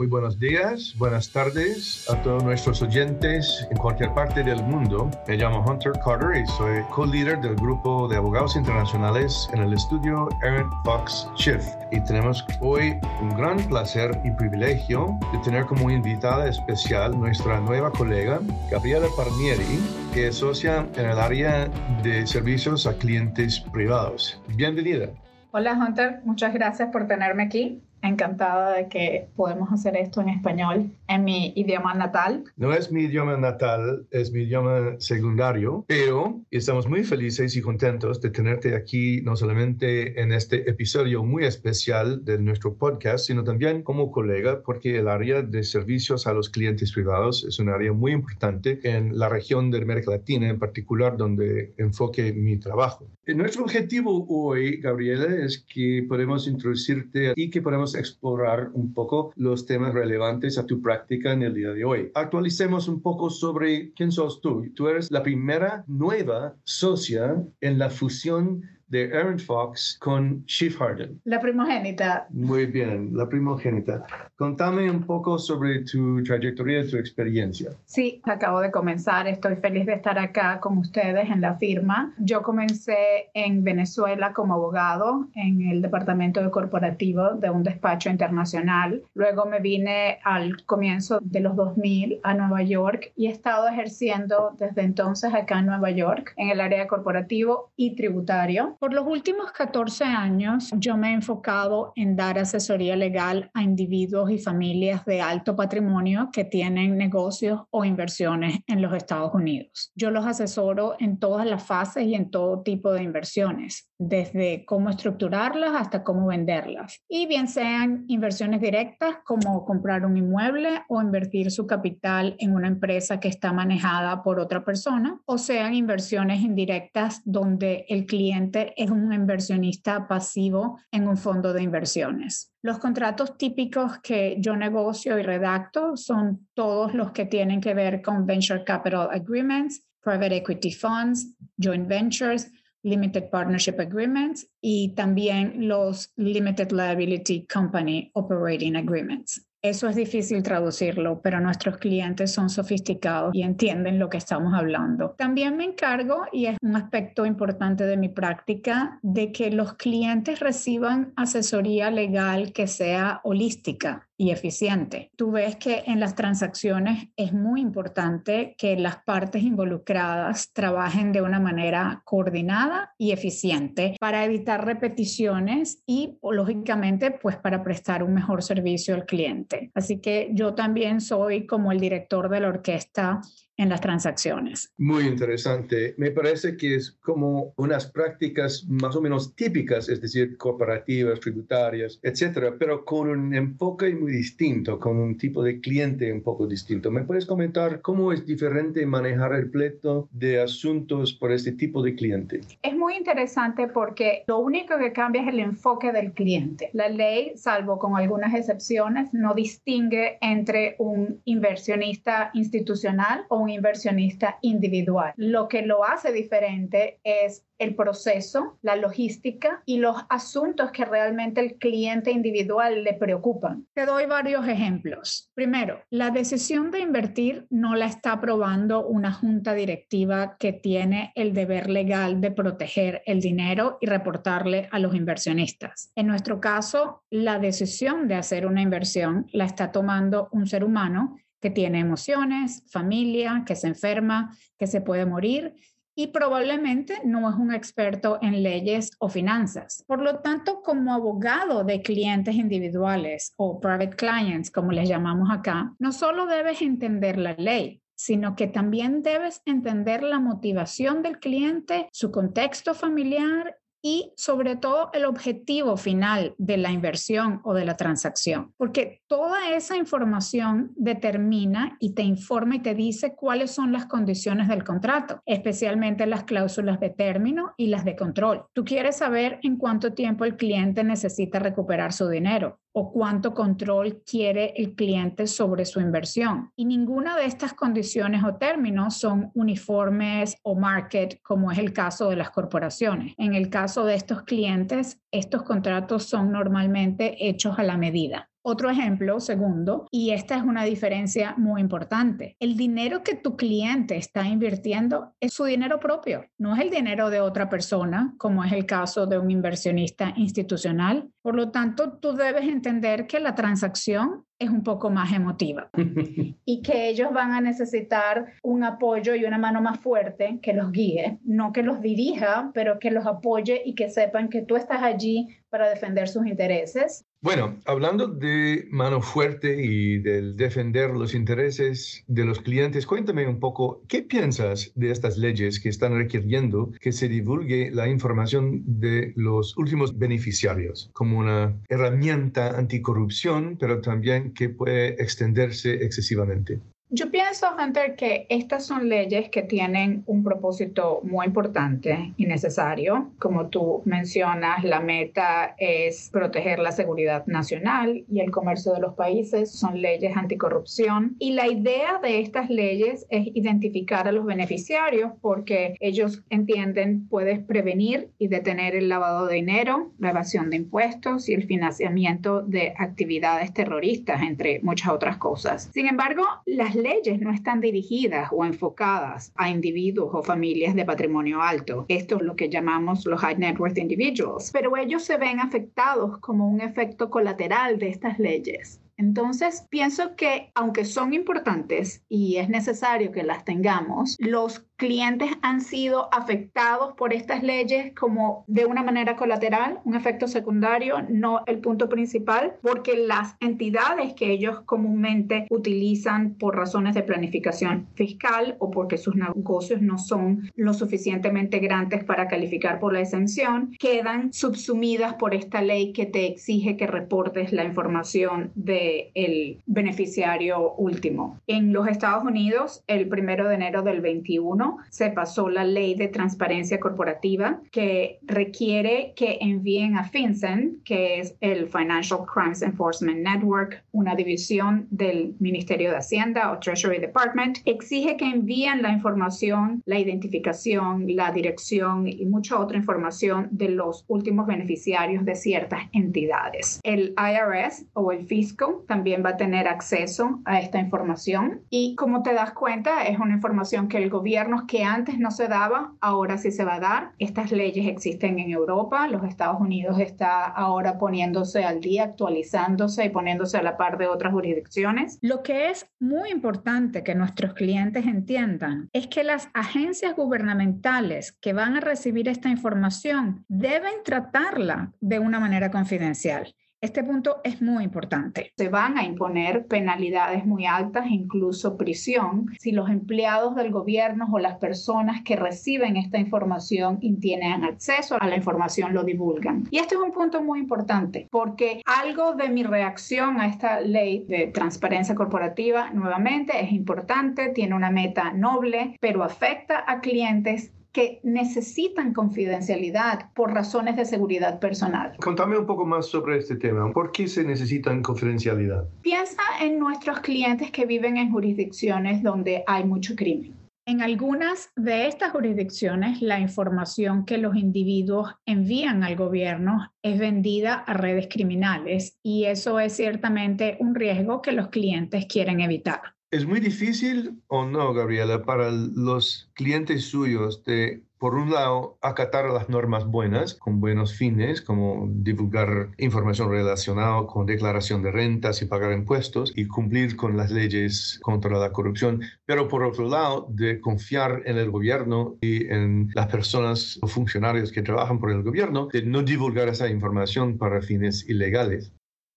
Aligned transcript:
Muy 0.00 0.06
buenos 0.06 0.38
días, 0.38 0.94
buenas 0.96 1.30
tardes 1.30 2.08
a 2.08 2.16
todos 2.22 2.42
nuestros 2.42 2.80
oyentes 2.80 3.68
en 3.70 3.76
cualquier 3.76 4.14
parte 4.14 4.42
del 4.42 4.62
mundo. 4.62 5.10
Me 5.28 5.36
llamo 5.36 5.62
Hunter 5.62 5.92
Carter 6.02 6.42
y 6.42 6.46
soy 6.46 6.82
co-líder 6.84 7.38
del 7.42 7.54
grupo 7.56 8.08
de 8.08 8.16
abogados 8.16 8.56
internacionales 8.56 9.46
en 9.52 9.60
el 9.60 9.74
estudio 9.74 10.26
Aaron 10.42 10.70
Fox 10.84 11.28
Schiff. 11.36 11.66
Y 11.92 12.02
tenemos 12.04 12.42
hoy 12.62 12.94
un 13.20 13.36
gran 13.36 13.58
placer 13.68 14.18
y 14.24 14.30
privilegio 14.30 15.18
de 15.34 15.38
tener 15.40 15.66
como 15.66 15.90
invitada 15.90 16.48
especial 16.48 17.20
nuestra 17.20 17.60
nueva 17.60 17.92
colega, 17.92 18.40
Gabriela 18.70 19.06
Parnieri, 19.18 19.80
que 20.14 20.28
es 20.28 20.36
socia 20.36 20.88
en 20.96 21.10
el 21.10 21.18
área 21.18 21.68
de 22.02 22.26
servicios 22.26 22.86
a 22.86 22.94
clientes 22.94 23.60
privados. 23.70 24.40
Bienvenida. 24.56 25.10
Hola 25.50 25.74
Hunter, 25.74 26.20
muchas 26.24 26.54
gracias 26.54 26.88
por 26.90 27.06
tenerme 27.06 27.42
aquí 27.42 27.82
encantada 28.02 28.76
de 28.76 28.88
que 28.88 29.28
podemos 29.36 29.72
hacer 29.72 29.96
esto 29.96 30.20
en 30.20 30.30
español, 30.30 30.90
en 31.08 31.24
mi 31.24 31.52
idioma 31.56 31.94
natal. 31.94 32.44
No 32.56 32.72
es 32.72 32.90
mi 32.92 33.02
idioma 33.02 33.36
natal, 33.36 34.06
es 34.10 34.32
mi 34.32 34.42
idioma 34.42 34.96
secundario, 34.98 35.84
pero 35.86 36.40
estamos 36.50 36.88
muy 36.88 37.04
felices 37.04 37.56
y 37.56 37.60
contentos 37.60 38.20
de 38.20 38.30
tenerte 38.30 38.74
aquí, 38.74 39.20
no 39.22 39.36
solamente 39.36 40.20
en 40.20 40.32
este 40.32 40.68
episodio 40.68 41.22
muy 41.24 41.44
especial 41.44 42.24
de 42.24 42.38
nuestro 42.38 42.74
podcast, 42.74 43.26
sino 43.26 43.44
también 43.44 43.82
como 43.82 44.10
colega, 44.10 44.62
porque 44.62 44.98
el 44.98 45.08
área 45.08 45.42
de 45.42 45.62
servicios 45.62 46.26
a 46.26 46.32
los 46.32 46.50
clientes 46.50 46.92
privados 46.92 47.44
es 47.44 47.58
un 47.58 47.68
área 47.68 47.92
muy 47.92 48.12
importante 48.12 48.80
en 48.82 49.18
la 49.18 49.28
región 49.28 49.70
de 49.70 49.78
América 49.78 50.12
Latina, 50.12 50.48
en 50.48 50.58
particular 50.58 51.16
donde 51.16 51.74
enfoque 51.76 52.32
mi 52.32 52.58
trabajo. 52.58 53.06
Nuestro 53.26 53.62
objetivo 53.62 54.26
hoy, 54.28 54.78
Gabriela, 54.78 55.44
es 55.44 55.64
que 55.72 56.04
podemos 56.08 56.48
introducirte 56.48 57.32
y 57.36 57.50
que 57.50 57.62
podemos 57.62 57.89
explorar 57.94 58.70
un 58.72 58.92
poco 58.94 59.32
los 59.36 59.66
temas 59.66 59.94
relevantes 59.94 60.58
a 60.58 60.66
tu 60.66 60.80
práctica 60.80 61.32
en 61.32 61.42
el 61.42 61.54
día 61.54 61.70
de 61.70 61.84
hoy. 61.84 62.10
Actualicemos 62.14 62.88
un 62.88 63.00
poco 63.00 63.30
sobre 63.30 63.92
quién 63.92 64.12
sos 64.12 64.40
tú. 64.40 64.64
Tú 64.74 64.88
eres 64.88 65.10
la 65.10 65.22
primera 65.22 65.84
nueva 65.86 66.54
socia 66.64 67.42
en 67.60 67.78
la 67.78 67.90
fusión 67.90 68.62
de 68.90 69.16
Aaron 69.16 69.38
Fox 69.38 69.96
con 70.00 70.44
Chief 70.46 70.76
Harden. 70.76 71.20
La 71.24 71.40
primogénita. 71.40 72.26
Muy 72.30 72.66
bien, 72.66 73.10
la 73.14 73.28
primogénita. 73.28 74.04
Contame 74.36 74.90
un 74.90 75.04
poco 75.04 75.38
sobre 75.38 75.84
tu 75.84 76.22
trayectoria, 76.22 76.86
tu 76.88 76.96
experiencia. 76.96 77.70
Sí, 77.84 78.20
acabo 78.24 78.60
de 78.60 78.70
comenzar. 78.70 79.26
Estoy 79.28 79.56
feliz 79.56 79.86
de 79.86 79.94
estar 79.94 80.18
acá 80.18 80.60
con 80.60 80.78
ustedes 80.78 81.30
en 81.30 81.40
la 81.40 81.56
firma. 81.56 82.14
Yo 82.18 82.42
comencé 82.42 83.30
en 83.34 83.64
Venezuela 83.64 84.32
como 84.32 84.54
abogado 84.54 85.28
en 85.34 85.62
el 85.62 85.82
departamento 85.82 86.42
de 86.42 86.50
corporativo 86.50 87.34
de 87.34 87.50
un 87.50 87.62
despacho 87.62 88.10
internacional. 88.10 89.02
Luego 89.14 89.46
me 89.46 89.60
vine 89.60 90.18
al 90.24 90.64
comienzo 90.64 91.20
de 91.22 91.40
los 91.40 91.54
2000 91.54 92.20
a 92.22 92.34
Nueva 92.34 92.62
York 92.62 93.12
y 93.16 93.26
he 93.26 93.30
estado 93.30 93.68
ejerciendo 93.68 94.56
desde 94.58 94.82
entonces 94.82 95.32
acá 95.32 95.60
en 95.60 95.66
Nueva 95.66 95.90
York 95.90 96.34
en 96.36 96.50
el 96.50 96.60
área 96.60 96.88
corporativo 96.88 97.70
y 97.76 97.94
tributario. 97.94 98.76
Por 98.80 98.94
los 98.94 99.06
últimos 99.06 99.52
14 99.52 100.04
años, 100.04 100.70
yo 100.78 100.96
me 100.96 101.10
he 101.10 101.12
enfocado 101.12 101.92
en 101.96 102.16
dar 102.16 102.38
asesoría 102.38 102.96
legal 102.96 103.50
a 103.52 103.62
individuos 103.62 104.30
y 104.30 104.38
familias 104.38 105.04
de 105.04 105.20
alto 105.20 105.54
patrimonio 105.54 106.30
que 106.32 106.46
tienen 106.46 106.96
negocios 106.96 107.60
o 107.68 107.84
inversiones 107.84 108.60
en 108.66 108.80
los 108.80 108.94
Estados 108.94 109.34
Unidos. 109.34 109.92
Yo 109.94 110.10
los 110.10 110.24
asesoro 110.24 110.94
en 110.98 111.18
todas 111.18 111.46
las 111.46 111.62
fases 111.62 112.06
y 112.06 112.14
en 112.14 112.30
todo 112.30 112.62
tipo 112.62 112.90
de 112.90 113.02
inversiones, 113.02 113.90
desde 113.98 114.64
cómo 114.64 114.88
estructurarlas 114.88 115.74
hasta 115.74 116.02
cómo 116.02 116.28
venderlas. 116.28 117.02
Y 117.06 117.26
bien 117.26 117.48
sean 117.48 118.06
inversiones 118.08 118.62
directas 118.62 119.16
como 119.26 119.66
comprar 119.66 120.06
un 120.06 120.16
inmueble 120.16 120.84
o 120.88 121.02
invertir 121.02 121.50
su 121.50 121.66
capital 121.66 122.34
en 122.38 122.54
una 122.54 122.68
empresa 122.68 123.20
que 123.20 123.28
está 123.28 123.52
manejada 123.52 124.22
por 124.22 124.40
otra 124.40 124.64
persona, 124.64 125.20
o 125.26 125.36
sean 125.36 125.74
inversiones 125.74 126.40
indirectas 126.40 127.20
donde 127.26 127.84
el 127.90 128.06
cliente 128.06 128.69
es 128.76 128.90
un 128.90 129.12
inversionista 129.12 130.06
pasivo 130.06 130.80
en 130.90 131.08
un 131.08 131.16
fondo 131.16 131.52
de 131.52 131.62
inversiones. 131.62 132.52
Los 132.62 132.78
contratos 132.78 133.36
típicos 133.36 133.98
que 133.98 134.36
yo 134.38 134.56
negocio 134.56 135.18
y 135.18 135.22
redacto 135.22 135.96
son 135.96 136.48
todos 136.54 136.94
los 136.94 137.12
que 137.12 137.26
tienen 137.26 137.60
que 137.60 137.74
ver 137.74 138.02
con 138.02 138.26
Venture 138.26 138.64
Capital 138.64 139.08
Agreements, 139.10 139.82
Private 140.02 140.36
Equity 140.36 140.72
Funds, 140.72 141.34
Joint 141.56 141.88
Ventures, 141.88 142.50
Limited 142.82 143.28
Partnership 143.30 143.78
Agreements 143.78 144.46
y 144.60 144.94
también 144.94 145.68
los 145.68 146.12
Limited 146.16 146.70
Liability 146.72 147.46
Company 147.46 148.10
Operating 148.14 148.76
Agreements. 148.76 149.46
Eso 149.62 149.88
es 149.88 149.96
difícil 149.96 150.42
traducirlo, 150.42 151.20
pero 151.22 151.38
nuestros 151.38 151.76
clientes 151.76 152.32
son 152.32 152.48
sofisticados 152.48 153.34
y 153.34 153.42
entienden 153.42 153.98
lo 153.98 154.08
que 154.08 154.16
estamos 154.16 154.54
hablando. 154.54 155.14
También 155.18 155.56
me 155.58 155.64
encargo, 155.64 156.22
y 156.32 156.46
es 156.46 156.56
un 156.62 156.76
aspecto 156.76 157.26
importante 157.26 157.84
de 157.84 157.98
mi 157.98 158.08
práctica, 158.08 158.98
de 159.02 159.32
que 159.32 159.50
los 159.50 159.74
clientes 159.74 160.40
reciban 160.40 161.12
asesoría 161.16 161.90
legal 161.90 162.52
que 162.54 162.66
sea 162.66 163.20
holística 163.22 164.09
y 164.20 164.32
eficiente. 164.32 165.10
Tú 165.16 165.30
ves 165.30 165.56
que 165.56 165.82
en 165.86 165.98
las 165.98 166.14
transacciones 166.14 167.08
es 167.16 167.32
muy 167.32 167.62
importante 167.62 168.54
que 168.58 168.76
las 168.76 168.98
partes 168.98 169.42
involucradas 169.42 170.52
trabajen 170.52 171.10
de 171.10 171.22
una 171.22 171.40
manera 171.40 172.02
coordinada 172.04 172.92
y 172.98 173.12
eficiente 173.12 173.96
para 173.98 174.26
evitar 174.26 174.66
repeticiones 174.66 175.82
y, 175.86 176.18
lógicamente, 176.22 177.12
pues 177.12 177.38
para 177.38 177.64
prestar 177.64 178.02
un 178.02 178.12
mejor 178.12 178.42
servicio 178.42 178.94
al 178.94 179.06
cliente. 179.06 179.70
Así 179.72 180.02
que 180.02 180.28
yo 180.34 180.52
también 180.52 181.00
soy 181.00 181.46
como 181.46 181.72
el 181.72 181.80
director 181.80 182.28
de 182.28 182.40
la 182.40 182.48
orquesta 182.48 183.22
en 183.60 183.68
las 183.68 183.82
transacciones. 183.82 184.72
Muy 184.78 185.04
interesante. 185.04 185.94
Me 185.98 186.10
parece 186.10 186.56
que 186.56 186.76
es 186.76 186.92
como 187.02 187.52
unas 187.58 187.86
prácticas 187.90 188.66
más 188.66 188.96
o 188.96 189.02
menos 189.02 189.34
típicas, 189.34 189.90
es 189.90 190.00
decir, 190.00 190.38
corporativas, 190.38 191.20
tributarias, 191.20 192.00
etcétera, 192.02 192.54
pero 192.58 192.86
con 192.86 193.08
un 193.10 193.34
enfoque 193.34 193.94
muy 193.94 194.12
distinto, 194.12 194.78
con 194.78 194.96
un 194.96 195.18
tipo 195.18 195.42
de 195.42 195.60
cliente 195.60 196.10
un 196.10 196.22
poco 196.22 196.46
distinto. 196.46 196.90
¿Me 196.90 197.04
puedes 197.04 197.26
comentar 197.26 197.82
cómo 197.82 198.12
es 198.12 198.24
diferente 198.24 198.86
manejar 198.86 199.34
el 199.34 199.50
pleito 199.50 200.08
de 200.10 200.40
asuntos 200.40 201.12
por 201.12 201.30
este 201.30 201.52
tipo 201.52 201.82
de 201.82 201.94
cliente? 201.94 202.40
Es 202.62 202.74
muy 202.74 202.94
interesante 202.96 203.68
porque 203.68 204.24
lo 204.26 204.38
único 204.38 204.78
que 204.78 204.94
cambia 204.94 205.20
es 205.20 205.28
el 205.28 205.38
enfoque 205.38 205.92
del 205.92 206.12
cliente. 206.12 206.70
La 206.72 206.88
ley, 206.88 207.32
salvo 207.36 207.78
con 207.78 207.94
algunas 207.98 208.32
excepciones, 208.34 209.12
no 209.12 209.34
distingue 209.34 210.16
entre 210.22 210.76
un 210.78 211.20
inversionista 211.26 212.30
institucional 212.32 213.26
o 213.28 213.36
un 213.36 213.49
inversionista 213.50 214.38
individual. 214.42 215.12
Lo 215.16 215.48
que 215.48 215.62
lo 215.62 215.84
hace 215.84 216.12
diferente 216.12 217.00
es 217.04 217.44
el 217.60 217.74
proceso, 217.74 218.58
la 218.62 218.74
logística 218.74 219.62
y 219.66 219.78
los 219.78 219.96
asuntos 220.08 220.72
que 220.72 220.86
realmente 220.86 221.42
el 221.42 221.56
cliente 221.58 222.10
individual 222.10 222.82
le 222.82 222.94
preocupan. 222.94 223.66
Te 223.74 223.84
doy 223.84 224.06
varios 224.06 224.48
ejemplos. 224.48 225.30
Primero, 225.34 225.82
la 225.90 226.10
decisión 226.10 226.70
de 226.70 226.80
invertir 226.80 227.46
no 227.50 227.76
la 227.76 227.84
está 227.84 228.12
aprobando 228.12 228.86
una 228.86 229.12
junta 229.12 229.52
directiva 229.52 230.36
que 230.38 230.54
tiene 230.54 231.12
el 231.14 231.34
deber 231.34 231.68
legal 231.68 232.20
de 232.22 232.30
proteger 232.30 233.02
el 233.04 233.20
dinero 233.20 233.76
y 233.82 233.86
reportarle 233.86 234.68
a 234.72 234.78
los 234.78 234.94
inversionistas. 234.94 235.92
En 235.94 236.06
nuestro 236.06 236.40
caso, 236.40 237.04
la 237.10 237.38
decisión 237.38 238.08
de 238.08 238.14
hacer 238.14 238.46
una 238.46 238.62
inversión 238.62 239.26
la 239.32 239.44
está 239.44 239.70
tomando 239.70 240.30
un 240.32 240.46
ser 240.46 240.64
humano 240.64 241.18
que 241.40 241.50
tiene 241.50 241.80
emociones, 241.80 242.64
familia, 242.70 243.44
que 243.46 243.56
se 243.56 243.68
enferma, 243.68 244.36
que 244.58 244.66
se 244.66 244.80
puede 244.80 245.06
morir 245.06 245.54
y 245.94 246.08
probablemente 246.08 247.00
no 247.04 247.28
es 247.28 247.36
un 247.36 247.52
experto 247.52 248.18
en 248.22 248.42
leyes 248.42 248.92
o 249.00 249.08
finanzas. 249.08 249.84
Por 249.86 250.00
lo 250.00 250.20
tanto, 250.20 250.62
como 250.62 250.94
abogado 250.94 251.64
de 251.64 251.82
clientes 251.82 252.34
individuales 252.36 253.34
o 253.36 253.60
private 253.60 253.96
clients, 253.96 254.50
como 254.50 254.72
les 254.72 254.88
llamamos 254.88 255.28
acá, 255.30 255.74
no 255.78 255.92
solo 255.92 256.26
debes 256.26 256.62
entender 256.62 257.18
la 257.18 257.34
ley, 257.34 257.82
sino 257.94 258.34
que 258.34 258.46
también 258.46 259.02
debes 259.02 259.42
entender 259.44 260.02
la 260.02 260.20
motivación 260.20 261.02
del 261.02 261.18
cliente, 261.18 261.86
su 261.92 262.10
contexto 262.10 262.72
familiar 262.72 263.56
y 263.82 264.12
sobre 264.16 264.56
todo 264.56 264.90
el 264.92 265.04
objetivo 265.04 265.76
final 265.76 266.34
de 266.38 266.56
la 266.56 266.70
inversión 266.70 267.40
o 267.44 267.54
de 267.54 267.64
la 267.64 267.76
transacción, 267.76 268.52
porque 268.56 269.00
toda 269.06 269.50
esa 269.54 269.76
información 269.76 270.72
determina 270.76 271.76
y 271.80 271.94
te 271.94 272.02
informa 272.02 272.56
y 272.56 272.60
te 272.60 272.74
dice 272.74 273.14
cuáles 273.14 273.50
son 273.50 273.72
las 273.72 273.86
condiciones 273.86 274.48
del 274.48 274.64
contrato, 274.64 275.22
especialmente 275.26 276.06
las 276.06 276.24
cláusulas 276.24 276.80
de 276.80 276.90
término 276.90 277.54
y 277.56 277.68
las 277.68 277.84
de 277.84 277.96
control. 277.96 278.44
Tú 278.52 278.64
quieres 278.64 278.98
saber 278.98 279.38
en 279.42 279.56
cuánto 279.56 279.94
tiempo 279.94 280.24
el 280.24 280.36
cliente 280.36 280.84
necesita 280.84 281.38
recuperar 281.38 281.92
su 281.92 282.08
dinero 282.08 282.58
o 282.72 282.92
cuánto 282.92 283.34
control 283.34 284.02
quiere 284.08 284.54
el 284.56 284.74
cliente 284.76 285.26
sobre 285.26 285.64
su 285.64 285.80
inversión. 285.80 286.52
Y 286.54 286.64
ninguna 286.66 287.16
de 287.16 287.24
estas 287.24 287.52
condiciones 287.52 288.22
o 288.22 288.36
términos 288.36 288.96
son 288.96 289.32
uniformes 289.34 290.36
o 290.42 290.54
market, 290.54 291.20
como 291.22 291.50
es 291.50 291.58
el 291.58 291.72
caso 291.72 292.10
de 292.10 292.16
las 292.16 292.30
corporaciones. 292.30 293.14
En 293.18 293.34
el 293.34 293.50
caso 293.50 293.69
de 293.76 293.94
estos 293.94 294.22
clientes, 294.22 295.00
estos 295.12 295.44
contratos 295.44 296.04
son 296.04 296.32
normalmente 296.32 297.28
hechos 297.28 297.58
a 297.58 297.62
la 297.62 297.76
medida. 297.76 298.29
Otro 298.42 298.70
ejemplo, 298.70 299.20
segundo, 299.20 299.86
y 299.90 300.10
esta 300.10 300.36
es 300.36 300.42
una 300.42 300.64
diferencia 300.64 301.34
muy 301.36 301.60
importante. 301.60 302.36
El 302.40 302.56
dinero 302.56 303.02
que 303.02 303.14
tu 303.14 303.36
cliente 303.36 303.96
está 303.96 304.26
invirtiendo 304.26 305.12
es 305.20 305.34
su 305.34 305.44
dinero 305.44 305.78
propio, 305.78 306.24
no 306.38 306.54
es 306.54 306.60
el 306.60 306.70
dinero 306.70 307.10
de 307.10 307.20
otra 307.20 307.48
persona, 307.48 308.14
como 308.16 308.42
es 308.42 308.52
el 308.52 308.64
caso 308.64 309.06
de 309.06 309.18
un 309.18 309.30
inversionista 309.30 310.14
institucional. 310.16 311.10
Por 311.22 311.34
lo 311.36 311.50
tanto, 311.50 311.98
tú 311.98 312.12
debes 312.12 312.44
entender 312.44 313.06
que 313.06 313.20
la 313.20 313.34
transacción 313.34 314.24
es 314.38 314.48
un 314.48 314.64
poco 314.64 314.88
más 314.88 315.12
emotiva 315.12 315.70
y 316.46 316.62
que 316.62 316.88
ellos 316.88 317.12
van 317.12 317.32
a 317.32 317.42
necesitar 317.42 318.32
un 318.42 318.64
apoyo 318.64 319.14
y 319.14 319.24
una 319.24 319.36
mano 319.36 319.60
más 319.60 319.78
fuerte 319.78 320.38
que 320.42 320.54
los 320.54 320.72
guíe, 320.72 321.18
no 321.24 321.52
que 321.52 321.62
los 321.62 321.82
dirija, 321.82 322.50
pero 322.54 322.78
que 322.78 322.90
los 322.90 323.06
apoye 323.06 323.60
y 323.64 323.74
que 323.74 323.90
sepan 323.90 324.30
que 324.30 324.40
tú 324.40 324.56
estás 324.56 324.82
allí 324.82 325.28
para 325.50 325.68
defender 325.68 326.08
sus 326.08 326.26
intereses. 326.26 327.04
Bueno, 327.22 327.60
hablando 327.66 328.06
de 328.06 328.66
mano 328.70 329.02
fuerte 329.02 329.62
y 329.62 329.98
del 329.98 330.36
defender 330.36 330.90
los 330.90 331.14
intereses 331.14 332.02
de 332.06 332.24
los 332.24 332.40
clientes, 332.40 332.86
cuéntame 332.86 333.26
un 333.26 333.40
poco, 333.40 333.82
¿qué 333.88 334.02
piensas 334.02 334.72
de 334.74 334.90
estas 334.90 335.18
leyes 335.18 335.60
que 335.60 335.68
están 335.68 335.96
requiriendo 335.98 336.72
que 336.80 336.92
se 336.92 337.08
divulgue 337.08 337.70
la 337.70 337.88
información 337.88 338.62
de 338.64 339.12
los 339.16 339.56
últimos 339.58 339.98
beneficiarios 339.98 340.88
como 340.94 341.18
una 341.18 341.60
herramienta 341.68 342.56
anticorrupción, 342.56 343.58
pero 343.58 343.80
también 343.80 344.32
que 344.32 344.48
puede 344.48 345.02
extenderse 345.02 345.74
excesivamente? 345.84 346.60
Yo 346.92 347.10
pienso, 347.12 347.46
Hunter, 347.56 347.94
que 347.94 348.26
estas 348.28 348.66
son 348.66 348.88
leyes 348.88 349.28
que 349.28 349.42
tienen 349.42 350.02
un 350.06 350.24
propósito 350.24 351.00
muy 351.04 351.26
importante 351.26 352.12
y 352.16 352.26
necesario. 352.26 353.12
Como 353.20 353.46
tú 353.46 353.82
mencionas, 353.84 354.64
la 354.64 354.80
meta 354.80 355.54
es 355.58 356.10
proteger 356.12 356.58
la 356.58 356.72
seguridad 356.72 357.24
nacional 357.26 358.04
y 358.10 358.20
el 358.20 358.32
comercio 358.32 358.72
de 358.72 358.80
los 358.80 358.94
países. 358.94 359.52
Son 359.52 359.80
leyes 359.80 360.16
anticorrupción. 360.16 361.14
Y 361.20 361.34
la 361.34 361.46
idea 361.46 362.00
de 362.02 362.20
estas 362.20 362.50
leyes 362.50 363.06
es 363.08 363.28
identificar 363.34 364.08
a 364.08 364.12
los 364.12 364.24
beneficiarios 364.24 365.12
porque 365.20 365.76
ellos 365.78 366.24
entienden 366.28 367.06
puedes 367.08 367.38
prevenir 367.38 368.10
y 368.18 368.26
detener 368.26 368.74
el 368.74 368.88
lavado 368.88 369.26
de 369.26 369.36
dinero, 369.36 369.92
la 369.98 370.10
evasión 370.10 370.50
de 370.50 370.56
impuestos 370.56 371.28
y 371.28 371.34
el 371.34 371.44
financiamiento 371.44 372.42
de 372.42 372.74
actividades 372.76 373.54
terroristas, 373.54 374.22
entre 374.22 374.60
muchas 374.62 374.88
otras 374.88 375.18
cosas. 375.18 375.70
Sin 375.72 375.86
embargo, 375.86 376.24
las 376.46 376.74
leyes 376.80 377.20
no 377.20 377.30
están 377.30 377.60
dirigidas 377.60 378.28
o 378.32 378.44
enfocadas 378.44 379.32
a 379.36 379.48
individuos 379.48 380.10
o 380.12 380.22
familias 380.22 380.74
de 380.74 380.84
patrimonio 380.84 381.40
alto. 381.40 381.84
Esto 381.88 382.16
es 382.16 382.22
lo 382.22 382.36
que 382.36 382.48
llamamos 382.48 383.06
los 383.06 383.20
high 383.20 383.36
net 383.36 383.58
worth 383.58 383.78
individuals. 383.78 384.50
Pero 384.52 384.76
ellos 384.76 385.04
se 385.04 385.16
ven 385.16 385.40
afectados 385.40 386.18
como 386.18 386.48
un 386.48 386.60
efecto 386.60 387.10
colateral 387.10 387.78
de 387.78 387.88
estas 387.88 388.18
leyes. 388.18 388.80
Entonces, 389.00 389.66
pienso 389.70 390.14
que 390.14 390.52
aunque 390.54 390.84
son 390.84 391.14
importantes 391.14 392.04
y 392.10 392.36
es 392.36 392.50
necesario 392.50 393.12
que 393.12 393.22
las 393.22 393.46
tengamos, 393.46 394.16
los 394.18 394.66
clientes 394.80 395.30
han 395.42 395.60
sido 395.60 396.08
afectados 396.12 396.94
por 396.96 397.12
estas 397.12 397.42
leyes 397.42 397.92
como 397.94 398.44
de 398.46 398.64
una 398.64 398.82
manera 398.82 399.14
colateral, 399.14 399.78
un 399.84 399.94
efecto 399.94 400.26
secundario, 400.26 401.02
no 401.08 401.42
el 401.46 401.58
punto 401.58 401.90
principal, 401.90 402.54
porque 402.62 402.96
las 402.96 403.36
entidades 403.40 404.14
que 404.14 404.32
ellos 404.32 404.60
comúnmente 404.62 405.46
utilizan 405.50 406.34
por 406.34 406.56
razones 406.56 406.94
de 406.94 407.02
planificación 407.02 407.88
fiscal 407.94 408.56
o 408.58 408.70
porque 408.70 408.96
sus 408.96 409.16
negocios 409.16 409.82
no 409.82 409.98
son 409.98 410.50
lo 410.56 410.72
suficientemente 410.72 411.58
grandes 411.58 412.02
para 412.02 412.26
calificar 412.26 412.80
por 412.80 412.94
la 412.94 413.00
exención, 413.00 413.76
quedan 413.78 414.32
subsumidas 414.32 415.14
por 415.14 415.34
esta 415.34 415.60
ley 415.60 415.92
que 415.92 416.06
te 416.06 416.26
exige 416.26 416.78
que 416.78 416.86
reportes 416.86 417.52
la 417.52 417.64
información 417.64 418.50
del 418.54 419.10
el 419.14 419.60
beneficiario 419.66 420.72
último. 420.72 421.38
En 421.46 421.74
los 421.74 421.86
Estados 421.86 422.24
Unidos, 422.24 422.82
el 422.86 423.08
primero 423.08 423.46
de 423.46 423.56
enero 423.56 423.82
del 423.82 424.00
21, 424.00 424.69
se 424.90 425.10
pasó 425.10 425.48
la 425.48 425.64
ley 425.64 425.94
de 425.94 426.08
transparencia 426.08 426.80
corporativa 426.80 427.60
que 427.70 428.18
requiere 428.22 429.12
que 429.16 429.38
envíen 429.40 429.96
a 429.96 430.04
FinCEN, 430.04 430.80
que 430.84 431.20
es 431.20 431.36
el 431.40 431.68
Financial 431.68 432.20
Crimes 432.32 432.62
Enforcement 432.62 433.20
Network, 433.20 433.84
una 433.92 434.14
división 434.14 434.86
del 434.90 435.34
Ministerio 435.38 435.90
de 435.90 435.98
Hacienda 435.98 436.52
o 436.52 436.58
Treasury 436.58 436.98
Department, 436.98 437.58
exige 437.64 438.16
que 438.16 438.24
envíen 438.24 438.82
la 438.82 438.90
información, 438.90 439.82
la 439.86 439.98
identificación, 439.98 441.04
la 441.08 441.32
dirección 441.32 442.06
y 442.06 442.24
mucha 442.26 442.58
otra 442.58 442.76
información 442.76 443.48
de 443.50 443.70
los 443.70 444.04
últimos 444.08 444.46
beneficiarios 444.46 445.24
de 445.24 445.34
ciertas 445.34 445.80
entidades. 445.92 446.80
El 446.82 447.14
IRS 447.16 447.86
o 447.94 448.12
el 448.12 448.24
fisco 448.26 448.84
también 448.86 449.24
va 449.24 449.30
a 449.30 449.36
tener 449.36 449.68
acceso 449.68 450.40
a 450.44 450.60
esta 450.60 450.78
información 450.78 451.62
y 451.70 451.94
como 451.96 452.22
te 452.22 452.34
das 452.34 452.52
cuenta 452.52 453.04
es 453.04 453.18
una 453.18 453.34
información 453.34 453.88
que 453.88 453.98
el 453.98 454.10
gobierno 454.10 454.59
que 454.66 454.84
antes 454.84 455.18
no 455.18 455.30
se 455.30 455.48
daba, 455.48 455.94
ahora 456.00 456.38
sí 456.38 456.50
se 456.50 456.64
va 456.64 456.74
a 456.74 456.80
dar. 456.80 457.12
Estas 457.18 457.52
leyes 457.52 457.86
existen 457.86 458.38
en 458.38 458.50
Europa, 458.50 459.08
los 459.08 459.24
Estados 459.24 459.60
Unidos 459.60 459.98
está 459.98 460.44
ahora 460.44 460.98
poniéndose 460.98 461.64
al 461.64 461.80
día, 461.80 462.04
actualizándose 462.04 463.04
y 463.04 463.10
poniéndose 463.10 463.58
a 463.58 463.62
la 463.62 463.76
par 463.76 463.98
de 463.98 464.06
otras 464.06 464.32
jurisdicciones. 464.32 465.18
Lo 465.22 465.42
que 465.42 465.70
es 465.70 465.86
muy 465.98 466.30
importante 466.30 467.02
que 467.02 467.14
nuestros 467.14 467.54
clientes 467.54 468.06
entiendan 468.06 468.88
es 468.92 469.06
que 469.06 469.24
las 469.24 469.48
agencias 469.54 470.14
gubernamentales 470.16 471.32
que 471.32 471.52
van 471.52 471.76
a 471.76 471.80
recibir 471.80 472.28
esta 472.28 472.48
información 472.48 473.44
deben 473.48 474.02
tratarla 474.04 474.92
de 475.00 475.18
una 475.18 475.40
manera 475.40 475.70
confidencial. 475.70 476.54
Este 476.82 477.04
punto 477.04 477.42
es 477.44 477.60
muy 477.60 477.84
importante. 477.84 478.54
Se 478.56 478.70
van 478.70 478.96
a 478.96 479.04
imponer 479.04 479.66
penalidades 479.66 480.46
muy 480.46 480.64
altas, 480.64 481.08
incluso 481.10 481.76
prisión, 481.76 482.46
si 482.58 482.72
los 482.72 482.88
empleados 482.88 483.54
del 483.54 483.70
gobierno 483.70 484.26
o 484.32 484.38
las 484.38 484.56
personas 484.56 485.20
que 485.22 485.36
reciben 485.36 485.98
esta 485.98 486.16
información 486.16 486.96
y 487.02 487.16
tienen 487.16 487.64
acceso 487.64 488.16
a 488.18 488.26
la 488.26 488.34
información 488.34 488.94
lo 488.94 489.04
divulgan. 489.04 489.68
Y 489.70 489.76
este 489.76 489.94
es 489.96 490.00
un 490.00 490.10
punto 490.10 490.42
muy 490.42 490.58
importante 490.58 491.28
porque 491.30 491.82
algo 491.84 492.32
de 492.32 492.48
mi 492.48 492.62
reacción 492.62 493.38
a 493.42 493.48
esta 493.48 493.82
ley 493.82 494.24
de 494.26 494.46
transparencia 494.46 495.14
corporativa, 495.14 495.90
nuevamente, 495.90 496.64
es 496.64 496.72
importante, 496.72 497.50
tiene 497.50 497.74
una 497.74 497.90
meta 497.90 498.32
noble, 498.32 498.96
pero 499.02 499.22
afecta 499.22 499.84
a 499.86 500.00
clientes 500.00 500.72
que 500.92 501.20
necesitan 501.22 502.12
confidencialidad 502.12 503.32
por 503.34 503.52
razones 503.52 503.96
de 503.96 504.04
seguridad 504.04 504.58
personal. 504.58 505.16
Contame 505.20 505.58
un 505.58 505.66
poco 505.66 505.86
más 505.86 506.06
sobre 506.06 506.38
este 506.38 506.56
tema. 506.56 506.92
¿Por 506.92 507.12
qué 507.12 507.28
se 507.28 507.44
necesitan 507.44 508.02
confidencialidad? 508.02 508.88
Piensa 509.02 509.42
en 509.60 509.78
nuestros 509.78 510.20
clientes 510.20 510.70
que 510.70 510.86
viven 510.86 511.16
en 511.16 511.30
jurisdicciones 511.30 512.22
donde 512.22 512.64
hay 512.66 512.84
mucho 512.84 513.14
crimen. 513.14 513.60
En 513.86 514.02
algunas 514.02 514.70
de 514.76 515.08
estas 515.08 515.32
jurisdicciones, 515.32 516.22
la 516.22 516.38
información 516.38 517.24
que 517.24 517.38
los 517.38 517.56
individuos 517.56 518.34
envían 518.46 519.02
al 519.02 519.16
gobierno 519.16 519.92
es 520.02 520.18
vendida 520.18 520.74
a 520.74 520.94
redes 520.94 521.28
criminales 521.28 522.16
y 522.22 522.44
eso 522.44 522.78
es 522.78 522.92
ciertamente 522.94 523.78
un 523.80 523.94
riesgo 523.94 524.42
que 524.42 524.52
los 524.52 524.68
clientes 524.68 525.26
quieren 525.26 525.60
evitar. 525.60 526.14
¿Es 526.32 526.46
muy 526.46 526.60
difícil 526.60 527.42
o 527.48 527.66
no, 527.66 527.92
Gabriela, 527.92 528.44
para 528.44 528.70
los 528.70 529.50
clientes 529.54 530.04
suyos 530.04 530.62
de, 530.62 531.02
por 531.18 531.34
un 531.34 531.50
lado, 531.50 531.98
acatar 532.02 532.48
las 532.50 532.68
normas 532.68 533.04
buenas 533.04 533.54
con 533.54 533.80
buenos 533.80 534.14
fines, 534.14 534.62
como 534.62 535.08
divulgar 535.10 535.90
información 535.98 536.48
relacionada 536.48 537.26
con 537.26 537.46
declaración 537.46 538.04
de 538.04 538.12
rentas 538.12 538.62
y 538.62 538.66
pagar 538.66 538.92
impuestos 538.92 539.52
y 539.56 539.66
cumplir 539.66 540.14
con 540.14 540.36
las 540.36 540.52
leyes 540.52 541.18
contra 541.20 541.58
la 541.58 541.72
corrupción, 541.72 542.20
pero 542.46 542.68
por 542.68 542.84
otro 542.84 543.08
lado, 543.08 543.48
de 543.50 543.80
confiar 543.80 544.42
en 544.46 544.56
el 544.56 544.70
gobierno 544.70 545.36
y 545.40 545.66
en 545.66 546.10
las 546.14 546.28
personas 546.28 547.00
o 547.02 547.08
funcionarios 547.08 547.72
que 547.72 547.82
trabajan 547.82 548.20
por 548.20 548.30
el 548.30 548.44
gobierno, 548.44 548.86
de 548.92 549.02
no 549.02 549.24
divulgar 549.24 549.66
esa 549.66 549.88
información 549.88 550.58
para 550.58 550.80
fines 550.80 551.28
ilegales? 551.28 551.92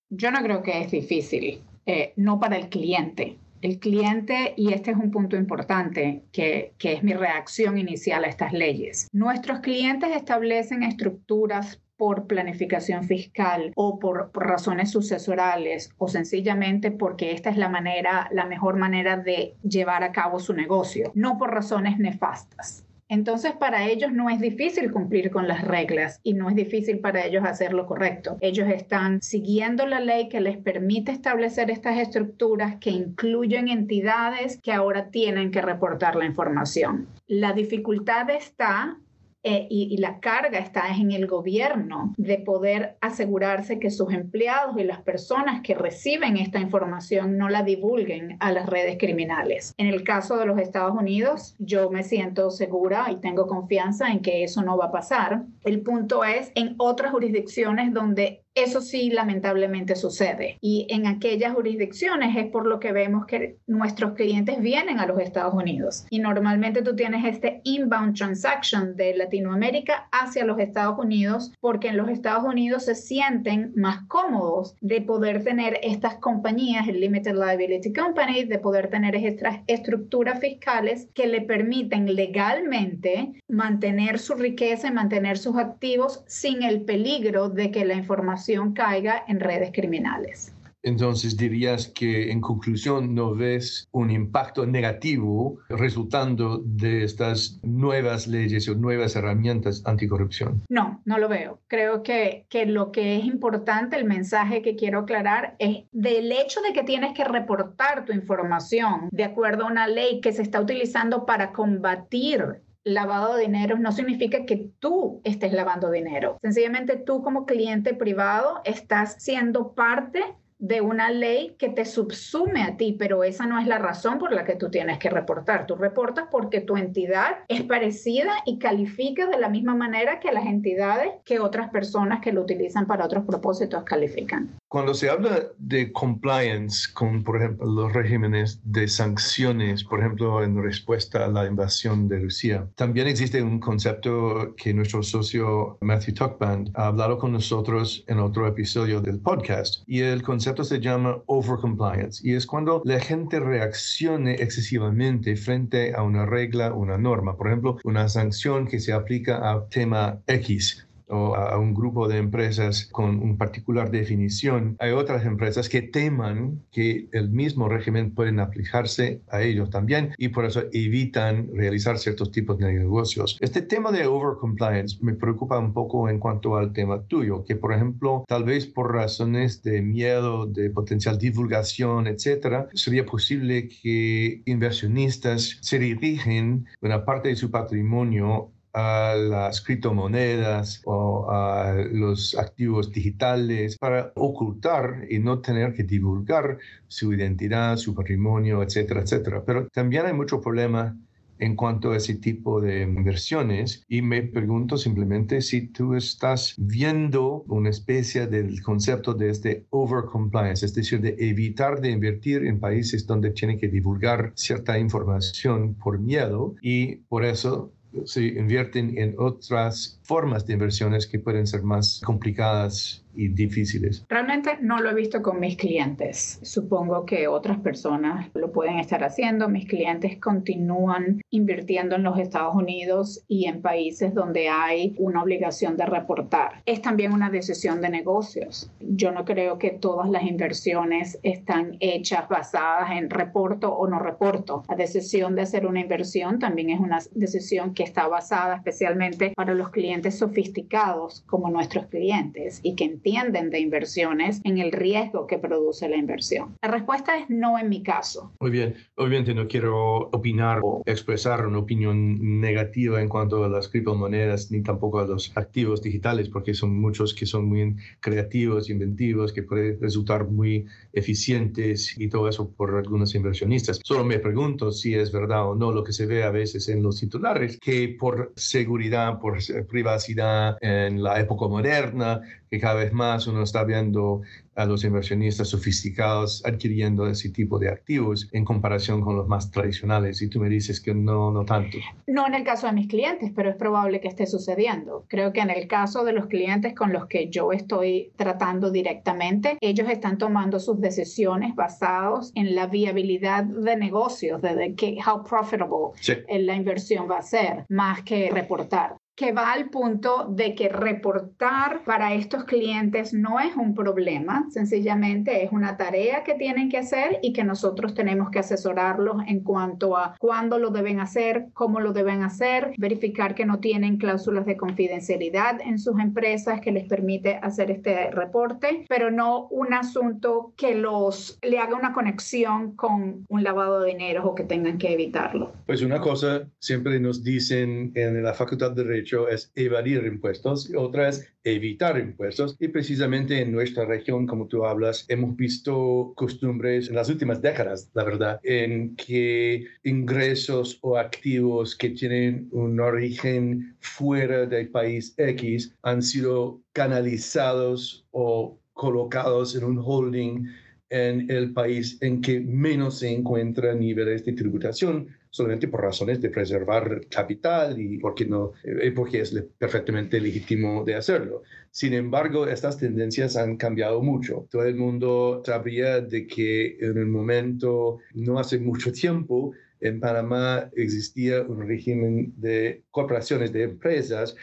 Yo 0.10 0.32
no 0.32 0.42
creo 0.42 0.64
que 0.64 0.82
es 0.82 0.90
difícil, 0.90 1.62
eh, 1.86 2.14
no 2.16 2.40
para 2.40 2.58
el 2.58 2.70
cliente 2.70 3.38
el 3.64 3.80
cliente, 3.80 4.54
y 4.58 4.74
este 4.74 4.92
es 4.92 4.98
un 4.98 5.10
punto 5.10 5.38
importante 5.38 6.26
que, 6.34 6.74
que, 6.78 6.92
es 6.94 7.02
mi 7.02 7.14
reacción 7.14 7.78
inicial 7.78 8.26
a 8.26 8.28
estas 8.28 8.52
leyes, 8.52 9.08
nuestros 9.14 9.62
clientes 9.62 10.10
establecen 10.14 10.84
estructuras 10.84 11.82
por 11.96 12.28
planificación 12.28 13.06
fiscal 13.06 13.72
o 13.76 14.00
por, 14.00 14.32
razones 14.34 14.92
sucesorales 14.92 15.92
o 15.98 16.10
sencillamente 16.10 16.92
porque 16.92 17.32
esta 17.32 17.50
es 17.50 17.56
la 17.56 17.70
manera, 17.70 18.28
la 18.34 18.46
mejor 18.46 18.76
manera 18.76 19.16
de 19.16 19.56
llevar 19.64 20.04
a 20.04 20.12
cabo 20.12 20.40
su 20.40 20.54
negocio, 20.54 21.14
no 21.16 21.38
por 21.38 21.54
razones 21.54 21.98
nefastas. 21.98 22.86
Entonces, 23.14 23.54
para 23.54 23.86
ellos 23.86 24.12
no 24.12 24.28
es 24.32 24.40
difícil 24.40 24.92
cumplir 24.92 25.30
con 25.30 25.48
las 25.48 25.62
reglas 25.62 26.20
y 26.24 26.34
no 26.34 26.50
es 26.50 26.56
difícil 26.56 26.98
para 26.98 27.24
ellos 27.24 27.44
hacer 27.46 27.72
lo 27.72 27.86
correcto. 27.86 28.38
Ellos 28.42 28.68
están 28.68 29.22
siguiendo 29.22 29.86
la 29.86 30.00
ley 30.00 30.30
que 30.30 30.42
les 30.42 30.58
permite 30.58 31.12
establecer 31.12 31.70
estas 31.70 32.00
estructuras 32.00 32.78
que 32.78 32.90
incluyen 32.90 33.68
entidades 33.68 34.60
que 34.64 34.72
ahora 34.72 35.12
tienen 35.12 35.52
que 35.52 35.62
reportar 35.62 36.16
la 36.16 36.26
información. 36.26 37.08
La 37.28 37.54
dificultad 37.54 38.32
está 38.32 38.98
eh, 39.46 39.68
y, 39.70 39.98
la 39.98 40.20
carga 40.20 40.60
está 40.60 40.88
en 40.96 41.12
el 41.12 41.28
gobierno 41.28 42.14
de 42.18 42.38
poder 42.38 42.98
asegurarse 43.02 43.78
que 43.78 43.92
sus 43.92 44.14
empleados 44.14 44.78
y 44.78 44.84
las 44.84 45.02
personas 45.02 45.62
que 45.62 45.76
reciben 45.76 46.38
esta 46.38 46.60
información 46.60 47.38
no 47.38 47.50
la 47.50 47.64
divulguen 47.64 48.38
a 48.40 48.54
las 48.54 48.68
redes 48.68 48.98
criminales. 48.98 49.74
En 49.78 49.88
el 49.88 50.04
caso 50.04 50.38
de 50.38 50.46
los 50.46 50.60
Estados 50.60 50.94
Unidos, 50.98 51.56
yo 51.60 51.90
me 51.90 52.04
siento 52.04 52.52
segura 52.52 53.08
y 53.12 53.18
tengo 53.18 53.48
confianza 53.48 54.10
en 54.10 54.22
que 54.22 54.44
eso 54.46 54.62
no 54.62 54.78
va 54.78 54.86
a 54.86 54.92
pasar. 54.92 55.44
El 55.66 55.82
punto 55.82 56.24
es 56.24 56.52
en 56.56 56.76
otras 56.78 57.12
jurisdicciones 57.12 57.94
donde 57.94 58.43
eso 58.56 58.82
sí, 58.82 59.10
lamentablemente 59.10 59.96
sucede. 59.96 60.58
Y 60.62 60.86
en 60.90 61.08
aquellas 61.08 61.54
jurisdicciones 61.54 62.36
es 62.36 62.52
por 62.52 62.68
lo 62.68 62.80
que 62.80 62.92
vemos 62.92 63.26
que 63.26 63.58
nuestros 63.66 64.14
clientes 64.14 64.62
vienen 64.62 65.00
a 65.00 65.08
los 65.08 65.20
Estados 65.20 65.54
Unidos. 65.54 66.06
Y 66.10 66.20
normalmente 66.20 66.84
tú 66.84 66.96
tienes 66.96 67.26
este 67.26 67.62
inbound 67.64 68.16
transaction 68.16 68.96
de 68.96 69.16
Latinoamérica 69.16 70.08
hacia 70.12 70.46
los 70.46 70.60
Estados 70.60 71.00
Unidos 71.00 71.52
porque 71.60 71.88
en 71.88 71.98
los 71.98 72.10
Estados 72.10 72.44
Unidos 72.44 72.86
se 72.86 72.96
sienten 72.96 73.74
más 73.76 74.06
cómodos 74.08 74.76
de 74.82 75.02
poder 75.02 75.44
tener 75.44 75.80
estas 75.82 76.16
compañías, 76.16 76.88
el 76.88 77.00
Limited 77.00 77.34
Liability 77.34 77.92
Company, 77.92 78.44
de 78.44 78.60
poder 78.60 78.90
tener 78.90 79.16
estas 79.16 79.62
estructuras 79.66 80.40
fiscales 80.40 81.08
que 81.16 81.28
le 81.28 81.42
permiten 81.42 82.14
legalmente 82.14 83.34
mantener 83.48 84.20
su 84.20 84.36
riqueza 84.36 84.90
y 84.90 84.92
mantener 84.92 85.38
sus 85.38 85.58
activos 85.58 86.24
sin 86.28 86.62
el 86.62 86.84
peligro 86.84 87.50
de 87.50 87.72
que 87.72 87.86
la 87.86 87.96
información 87.96 88.43
caiga 88.74 89.24
en 89.28 89.40
redes 89.40 89.72
criminales. 89.74 90.54
Entonces 90.84 91.38
dirías 91.38 91.88
que 91.88 92.30
en 92.30 92.42
conclusión 92.42 93.16
no 93.16 93.34
ves 93.34 93.88
un 93.92 94.12
impacto 94.12 94.66
negativo 94.66 95.60
resultando 95.70 96.62
de 96.66 97.06
estas 97.06 97.60
nuevas 97.64 98.28
leyes 98.28 98.68
o 98.68 98.76
nuevas 98.76 99.16
herramientas 99.16 99.82
anticorrupción. 99.86 100.62
No, 100.68 101.02
no 101.06 101.18
lo 101.18 101.30
veo. 101.30 101.60
Creo 101.68 102.04
que, 102.04 102.46
que 102.50 102.66
lo 102.66 102.92
que 102.92 103.16
es 103.16 103.24
importante, 103.24 103.96
el 103.96 104.04
mensaje 104.04 104.62
que 104.62 104.76
quiero 104.76 105.00
aclarar 105.00 105.56
es 105.58 105.86
del 105.94 106.32
hecho 106.34 106.60
de 106.62 106.74
que 106.74 106.84
tienes 106.84 107.14
que 107.14 107.24
reportar 107.24 108.04
tu 108.04 108.12
información 108.12 109.08
de 109.12 109.24
acuerdo 109.24 109.64
a 109.64 109.72
una 109.72 109.88
ley 109.88 110.20
que 110.20 110.34
se 110.34 110.42
está 110.42 110.60
utilizando 110.60 111.26
para 111.26 111.54
combatir 111.54 112.62
lavado 112.84 113.36
de 113.36 113.44
dinero 113.44 113.78
no 113.78 113.92
significa 113.92 114.46
que 114.46 114.70
tú 114.80 115.22
estés 115.24 115.54
lavando 115.54 115.92
dinero. 115.92 116.38
Sencillamente 116.42 116.98
tú 116.98 117.22
como 117.24 117.46
cliente 117.46 117.94
privado 117.94 118.62
estás 118.66 119.16
siendo 119.20 119.74
parte 119.74 120.24
de 120.60 120.80
una 120.80 121.12
ley 121.12 121.56
que 121.60 121.68
te 121.68 121.84
subsume 121.84 122.64
a 122.64 122.78
ti, 122.78 122.96
pero 122.98 123.26
esa 123.26 123.46
no 123.46 123.60
es 123.60 123.68
la 123.68 123.80
razón 123.80 124.18
por 124.18 124.32
la 124.32 124.46
que 124.46 124.56
tú 124.56 124.70
tienes 124.70 124.98
que 124.98 125.10
reportar. 125.10 125.66
Tú 125.66 125.76
reportas 125.76 126.28
porque 126.32 126.62
tu 126.62 126.78
entidad 126.78 127.40
es 127.50 127.64
parecida 127.64 128.32
y 128.46 128.60
califica 128.60 129.28
de 129.28 129.38
la 129.38 129.50
misma 129.50 129.76
manera 129.76 130.22
que 130.22 130.32
las 130.32 130.46
entidades 130.46 131.16
que 131.26 131.40
otras 131.40 131.70
personas 131.70 132.22
que 132.22 132.32
lo 132.32 132.42
utilizan 132.42 132.88
para 132.88 133.04
otros 133.04 133.26
propósitos 133.26 133.84
califican. 133.84 134.58
Cuando 134.74 134.96
se 134.96 135.08
habla 135.08 135.50
de 135.60 135.92
compliance 135.92 136.92
con, 136.92 137.24
por 137.24 137.38
ejemplo, 137.38 137.68
los 137.68 137.94
regímenes 137.94 138.60
de 138.64 138.88
sanciones, 138.88 139.84
por 139.84 140.00
ejemplo, 140.00 140.44
en 140.44 140.64
respuesta 140.64 141.26
a 141.26 141.28
la 141.28 141.46
invasión 141.46 142.08
de 142.08 142.18
Rusia, 142.18 142.68
también 142.74 143.06
existe 143.06 143.44
un 143.44 143.60
concepto 143.60 144.56
que 144.58 144.74
nuestro 144.74 145.04
socio 145.04 145.78
Matthew 145.82 146.16
Tuckband 146.16 146.72
ha 146.74 146.88
hablado 146.88 147.20
con 147.20 147.34
nosotros 147.34 148.04
en 148.08 148.18
otro 148.18 148.48
episodio 148.48 149.00
del 149.00 149.20
podcast, 149.20 149.84
y 149.86 150.00
el 150.00 150.24
concepto 150.24 150.64
se 150.64 150.80
llama 150.80 151.22
overcompliance, 151.28 152.28
y 152.28 152.34
es 152.34 152.48
cuando 152.48 152.82
la 152.84 153.00
gente 153.00 153.40
reaccione 153.40 154.34
excesivamente 154.34 155.36
frente 155.36 155.94
a 155.94 156.02
una 156.02 156.26
regla, 156.26 156.74
una 156.74 156.98
norma, 156.98 157.38
por 157.38 157.46
ejemplo, 157.46 157.78
una 157.84 158.10
sanción 158.10 158.66
que 158.66 158.80
se 158.80 158.92
aplica 158.92 159.52
a 159.52 159.68
tema 159.70 160.18
X 160.26 160.88
a 161.14 161.58
un 161.58 161.74
grupo 161.74 162.08
de 162.08 162.18
empresas 162.18 162.88
con 162.92 163.20
una 163.20 163.38
particular 163.38 163.92
definición, 163.92 164.76
hay 164.80 164.92
otras 164.92 165.26
empresas 165.26 165.70
que 165.70 165.82
teman 165.82 166.64
que 166.72 167.08
el 167.12 167.30
mismo 167.30 167.70
régimen 167.70 168.14
pueden 168.14 168.40
aplicarse 168.40 169.22
a 169.30 169.42
ellos 169.42 169.70
también 169.70 170.14
y 170.18 170.30
por 170.30 170.46
eso 170.46 170.64
evitan 170.72 171.50
realizar 171.54 171.98
ciertos 171.98 172.32
tipos 172.32 172.58
de 172.58 172.74
negocios. 172.74 173.38
Este 173.42 173.62
tema 173.62 173.92
de 173.92 174.08
overcompliance 174.08 174.98
me 175.02 175.14
preocupa 175.14 175.60
un 175.60 175.74
poco 175.74 176.10
en 176.10 176.20
cuanto 176.20 176.58
al 176.58 176.74
tema 176.74 177.04
tuyo, 177.04 177.44
que 177.44 177.56
por 177.56 177.74
ejemplo, 177.74 178.24
tal 178.28 178.44
vez 178.44 178.66
por 178.66 178.94
razones 178.94 179.64
de 179.64 179.82
miedo, 179.82 180.46
de 180.46 180.70
potencial 180.70 181.18
divulgación, 181.18 182.08
etcétera, 182.08 182.68
sería 182.74 183.06
posible 183.06 183.68
que 183.68 184.42
inversionistas 184.46 185.58
se 185.62 185.80
dirigen 185.80 186.66
una 186.82 187.06
parte 187.06 187.30
de 187.30 187.36
su 187.36 187.52
patrimonio 187.52 188.52
a 188.74 189.16
las 189.16 189.62
criptomonedas 189.62 190.82
o 190.86 191.30
a 191.30 191.74
los 191.92 192.36
activos 192.36 192.92
digitales 192.92 193.78
para 193.78 194.12
ocultar 194.16 195.06
y 195.10 195.20
no 195.20 195.40
tener 195.40 195.74
que 195.74 195.84
divulgar 195.84 196.58
su 196.88 197.14
identidad, 197.14 197.78
su 197.78 197.94
patrimonio, 197.94 198.64
etcétera, 198.64 199.02
etcétera. 199.02 199.44
Pero 199.46 199.68
también 199.70 200.08
hay 200.08 200.14
mucho 200.14 200.42
problema 200.42 200.98
en 201.40 201.56
cuanto 201.56 201.92
a 201.92 201.98
ese 201.98 202.16
tipo 202.16 202.62
de 202.62 202.84
inversiones 202.84 203.84
y 203.88 204.02
me 204.02 204.24
pregunto 204.24 204.78
simplemente 204.78 205.42
si 205.42 205.68
tú 205.68 205.96
estás 205.96 206.56
viendo 206.58 207.44
una 207.48 207.70
especie 207.70 208.28
del 208.28 208.62
concepto 208.62 209.14
de 209.14 209.30
este 209.30 209.66
overcompliance, 209.70 210.66
es 210.66 210.74
decir, 210.74 211.02
de 211.02 211.16
evitar 211.20 211.82
de 211.82 211.92
invertir 211.92 212.46
en 212.46 212.60
países 212.60 213.06
donde 213.06 213.32
tienen 213.32 213.60
que 213.60 213.68
divulgar 213.68 214.32
cierta 214.36 214.80
información 214.80 215.76
por 215.76 216.00
miedo 216.00 216.56
y 216.62 216.98
por 217.10 217.26
eso 217.26 217.72
se 218.06 218.24
invierten 218.24 218.98
en 218.98 219.16
otras 219.18 220.00
formas 220.04 220.46
de 220.46 220.54
inversiones 220.54 221.08
que 221.08 221.20
pueden 221.20 221.48
ser 221.48 221.64
más 221.64 222.02
complicadas 222.06 223.03
y 223.16 223.30
difíciles? 223.30 224.06
Realmente 224.10 224.58
no 224.62 224.80
lo 224.80 224.90
he 224.90 224.94
visto 224.94 225.22
con 225.22 225.40
mis 225.40 225.58
clientes. 225.58 226.40
Supongo 226.42 227.06
que 227.06 227.28
otras 227.28 227.60
personas 227.60 228.30
lo 228.34 228.52
pueden 228.52 228.80
estar 228.80 229.04
haciendo. 229.04 229.50
Mis 229.50 229.68
clientes 229.68 230.18
continúan 230.20 231.22
invirtiendo 231.30 231.96
en 231.96 232.04
los 232.04 232.20
Estados 232.20 232.56
Unidos 232.56 233.24
y 233.28 233.46
en 233.46 233.62
países 233.62 234.14
donde 234.14 234.50
hay 234.50 234.96
una 234.98 235.22
obligación 235.22 235.78
de 235.78 235.86
reportar. 235.86 236.62
Es 236.66 236.82
también 236.82 237.14
una 237.14 237.30
decisión 237.30 237.82
de 237.82 237.90
negocios. 237.90 238.72
Yo 238.80 239.12
no 239.12 239.26
creo 239.26 239.58
que 239.58 239.72
todas 239.72 240.10
las 240.10 240.24
inversiones 240.24 241.20
están 241.24 241.78
hechas 241.80 242.28
basadas 242.30 242.92
en 242.92 243.10
reporto 243.10 243.74
o 243.74 243.88
no 243.88 244.00
reporto. 244.00 244.64
La 244.70 244.76
decisión 244.76 245.36
de 245.36 245.42
hacer 245.44 245.66
una 245.66 245.80
inversión 245.80 246.40
también 246.40 246.70
es 246.70 246.80
una 246.80 247.00
decisión 247.14 247.74
que 247.74 247.84
está 247.84 248.08
basada 248.08 248.56
especialmente 248.56 249.34
para 249.36 249.54
los 249.54 249.70
clientes 249.70 250.18
sofisticados 250.18 251.24
como 251.28 251.50
nuestros 251.50 251.88
clientes 251.88 252.60
y 252.64 252.76
que 252.76 252.84
entienden 253.04 253.50
de 253.50 253.60
inversiones 253.60 254.40
en 254.46 254.60
el 254.60 254.72
riesgo 254.72 255.28
que 255.28 255.38
produce 255.38 255.90
la 255.90 255.98
inversión? 255.98 256.56
La 256.62 256.72
respuesta 256.72 257.18
es 257.18 257.30
no 257.30 257.60
en 257.60 257.68
mi 257.68 257.84
caso. 257.84 258.32
Muy 258.40 258.50
bien, 258.50 258.76
obviamente 258.96 259.34
no 259.34 259.46
quiero 259.46 260.10
opinar 260.12 260.62
o 260.64 260.82
expresar 260.86 261.46
una 261.46 261.60
opinión 261.60 262.40
negativa 262.40 263.02
en 263.02 263.10
cuanto 263.10 263.44
a 263.44 263.50
las 263.50 263.68
criptomonedas 263.68 264.52
ni 264.52 264.62
tampoco 264.64 265.00
a 265.00 265.06
los 265.06 265.36
activos 265.36 265.82
digitales 265.82 266.30
porque 266.30 266.54
son 266.54 266.80
muchos 266.80 267.14
que 267.14 267.26
son 267.26 267.46
muy 267.46 267.76
creativos, 268.00 268.70
inventivos, 268.70 269.34
que 269.34 269.44
pueden 269.44 269.82
resultar 269.82 270.26
muy 270.26 270.66
eficientes 270.94 272.00
y 272.00 272.08
todo 272.08 272.30
eso 272.30 272.50
por 272.52 272.74
algunos 272.74 273.14
inversionistas. 273.16 273.82
Solo 273.84 274.06
me 274.06 274.20
pregunto 274.20 274.72
si 274.72 274.96
es 274.96 275.12
verdad 275.12 275.50
o 275.50 275.56
no 275.56 275.74
lo 275.74 275.84
que 275.84 275.92
se 275.92 276.06
ve 276.06 276.24
a 276.24 276.32
veces 276.32 276.70
en 276.70 276.82
los 276.82 277.02
titulares, 277.02 277.60
que 277.60 277.98
por 278.00 278.32
seguridad, 278.38 279.20
por 279.20 279.40
privacidad 279.68 280.58
en 280.62 281.04
la 281.04 281.20
época 281.20 281.48
moderna, 281.48 282.22
que 282.54 282.60
cada 282.60 282.76
vez 282.76 282.94
más 282.94 283.26
uno 283.26 283.42
está 283.42 283.64
viendo 283.64 284.22
a 284.54 284.66
los 284.66 284.84
inversionistas 284.84 285.48
sofisticados 285.48 286.46
adquiriendo 286.46 287.08
ese 287.08 287.30
tipo 287.30 287.58
de 287.58 287.68
activos 287.68 288.30
en 288.32 288.46
comparación 288.46 289.02
con 289.02 289.16
los 289.16 289.28
más 289.28 289.50
tradicionales. 289.50 290.22
Y 290.22 290.28
tú 290.28 290.40
me 290.40 290.50
dices 290.50 290.80
que 290.80 290.94
no, 290.94 291.32
no 291.32 291.46
tanto. 291.46 291.80
No 292.06 292.28
en 292.28 292.36
el 292.36 292.44
caso 292.44 292.68
de 292.68 292.74
mis 292.74 292.88
clientes, 292.88 293.32
pero 293.36 293.50
es 293.50 293.56
probable 293.56 294.02
que 294.02 294.08
esté 294.08 294.28
sucediendo. 294.28 295.04
Creo 295.08 295.34
que 295.34 295.42
en 295.42 295.50
el 295.50 295.68
caso 295.68 296.06
de 296.06 296.14
los 296.14 296.28
clientes 296.28 296.76
con 296.76 296.94
los 296.94 297.08
que 297.08 297.32
yo 297.32 297.52
estoy 297.52 298.12
tratando 298.18 298.70
directamente, 298.70 299.58
ellos 299.60 299.90
están 299.90 300.20
tomando 300.20 300.60
sus 300.60 300.80
decisiones 300.80 301.56
basados 301.56 302.32
en 302.36 302.54
la 302.54 302.68
viabilidad 302.68 303.46
de 303.46 303.76
negocios, 303.78 304.44
de, 304.44 304.76
que 304.76 305.00
how 305.04 305.24
profitable 305.24 305.98
la 306.30 306.56
inversión 306.56 307.10
va 307.10 307.18
a 307.18 307.24
ser, 307.24 307.66
más 307.68 308.04
que 308.04 308.30
reportar 308.30 308.98
que 309.16 309.32
va 309.32 309.52
al 309.52 309.70
punto 309.70 310.28
de 310.30 310.56
que 310.56 310.70
reportar 310.70 311.84
para 311.86 312.14
estos 312.14 312.46
clientes 312.46 313.14
no 313.14 313.40
es 313.40 313.56
un 313.56 313.76
problema, 313.76 314.48
sencillamente 314.50 315.44
es 315.44 315.52
una 315.52 315.78
tarea 315.78 316.24
que 316.24 316.34
tienen 316.34 316.70
que 316.70 316.78
hacer 316.78 317.20
y 317.22 317.32
que 317.32 317.44
nosotros 317.44 317.94
tenemos 317.94 318.32
que 318.32 318.40
asesorarlos 318.40 319.18
en 319.28 319.42
cuanto 319.42 319.98
a 319.98 320.16
cuándo 320.20 320.58
lo 320.58 320.72
deben 320.72 321.00
hacer, 321.00 321.48
cómo 321.54 321.80
lo 321.80 321.94
deben 321.94 322.24
hacer, 322.24 322.74
verificar 322.78 323.36
que 323.36 323.46
no 323.46 323.60
tienen 323.60 323.98
cláusulas 323.98 324.46
de 324.46 324.58
confidencialidad 324.58 325.62
en 325.62 325.78
sus 325.78 326.00
empresas 326.00 326.60
que 326.60 326.72
les 326.72 326.88
permite 326.88 327.40
hacer 327.42 327.70
este 327.70 328.10
reporte, 328.10 328.86
pero 328.90 329.12
no 329.12 329.48
un 329.50 329.74
asunto 329.74 330.54
que 330.58 330.74
los 330.76 331.38
le 331.44 331.60
haga 331.60 331.76
una 331.76 331.94
conexión 331.94 332.76
con 332.76 333.26
un 333.30 333.44
lavado 333.44 333.82
de 333.82 333.90
dinero 333.90 334.26
o 334.26 334.34
que 334.34 334.44
tengan 334.44 334.78
que 334.80 334.94
evitarlo. 334.94 335.54
Pues 335.68 335.84
una 335.84 336.02
cosa 336.02 336.48
siempre 336.60 337.00
nos 337.00 337.24
dicen 337.24 337.92
en 337.96 338.24
la 338.24 338.34
Facultad 338.34 338.72
de 338.72 338.84
hecho 339.04 339.28
es 339.28 339.52
evadir 339.56 340.04
impuestos 340.06 340.70
y 340.70 340.76
otra 340.76 341.10
es 341.10 341.28
evitar 341.44 342.00
impuestos. 342.00 342.56
Y 342.60 342.70
precisamente 342.70 343.42
en 343.42 343.52
nuestra 343.52 343.86
región, 343.86 344.26
como 344.26 344.48
tú 344.48 344.66
hablas, 344.66 345.06
hemos 345.10 345.36
visto 345.36 346.14
costumbres 346.16 346.90
en 346.90 346.96
las 346.96 347.10
últimas 347.10 347.42
décadas, 347.42 347.90
la 347.94 348.04
verdad, 348.04 348.40
en 348.44 348.96
que 348.96 349.66
ingresos 349.84 350.80
o 350.82 350.98
activos 350.98 351.76
que 351.76 351.90
tienen 351.92 352.48
un 352.52 352.80
origen 352.80 353.76
fuera 353.80 354.46
del 354.46 354.70
país 354.70 355.14
X 355.18 355.76
han 355.84 356.02
sido 356.02 356.62
canalizados 356.74 358.08
o 358.12 358.58
colocados 358.74 359.56
en 359.56 359.64
un 359.64 359.80
holding 359.84 360.48
en 360.90 361.30
el 361.32 361.54
país 361.54 361.98
en 362.02 362.22
que 362.22 362.40
menos 362.40 363.00
se 363.00 363.12
encuentran 363.12 363.80
niveles 363.80 364.24
de 364.26 364.34
tributación, 364.34 365.08
solamente 365.34 365.68
por 365.68 365.82
razones 365.82 366.22
de 366.22 366.30
preservar 366.30 367.08
capital 367.10 367.82
y 367.82 367.98
porque, 367.98 368.24
no, 368.24 368.52
eh, 368.64 368.92
porque 368.96 369.22
es 369.22 369.34
perfectamente 369.58 370.22
legítimo 370.22 370.84
de 370.84 370.94
hacerlo. 370.94 371.42
Sin 371.72 371.94
embargo, 371.94 372.46
estas 372.46 372.78
tendencias 372.78 373.36
han 373.36 373.58
cambiado 373.58 374.04
mucho. 374.04 374.48
Todo 374.52 374.64
el 374.64 374.76
mundo 374.76 375.42
sabría 375.44 376.02
de 376.02 376.28
que 376.28 376.78
en 376.80 377.00
el 377.00 377.08
momento, 377.08 377.98
no 378.14 378.38
hace 378.38 378.60
mucho 378.60 378.92
tiempo, 378.92 379.54
en 379.80 380.00
Panamá 380.00 380.70
existía 380.76 381.42
un 381.42 381.68
régimen 381.68 382.32
de 382.38 382.84
corporaciones, 382.92 383.52
de 383.52 383.64
empresas 383.64 384.36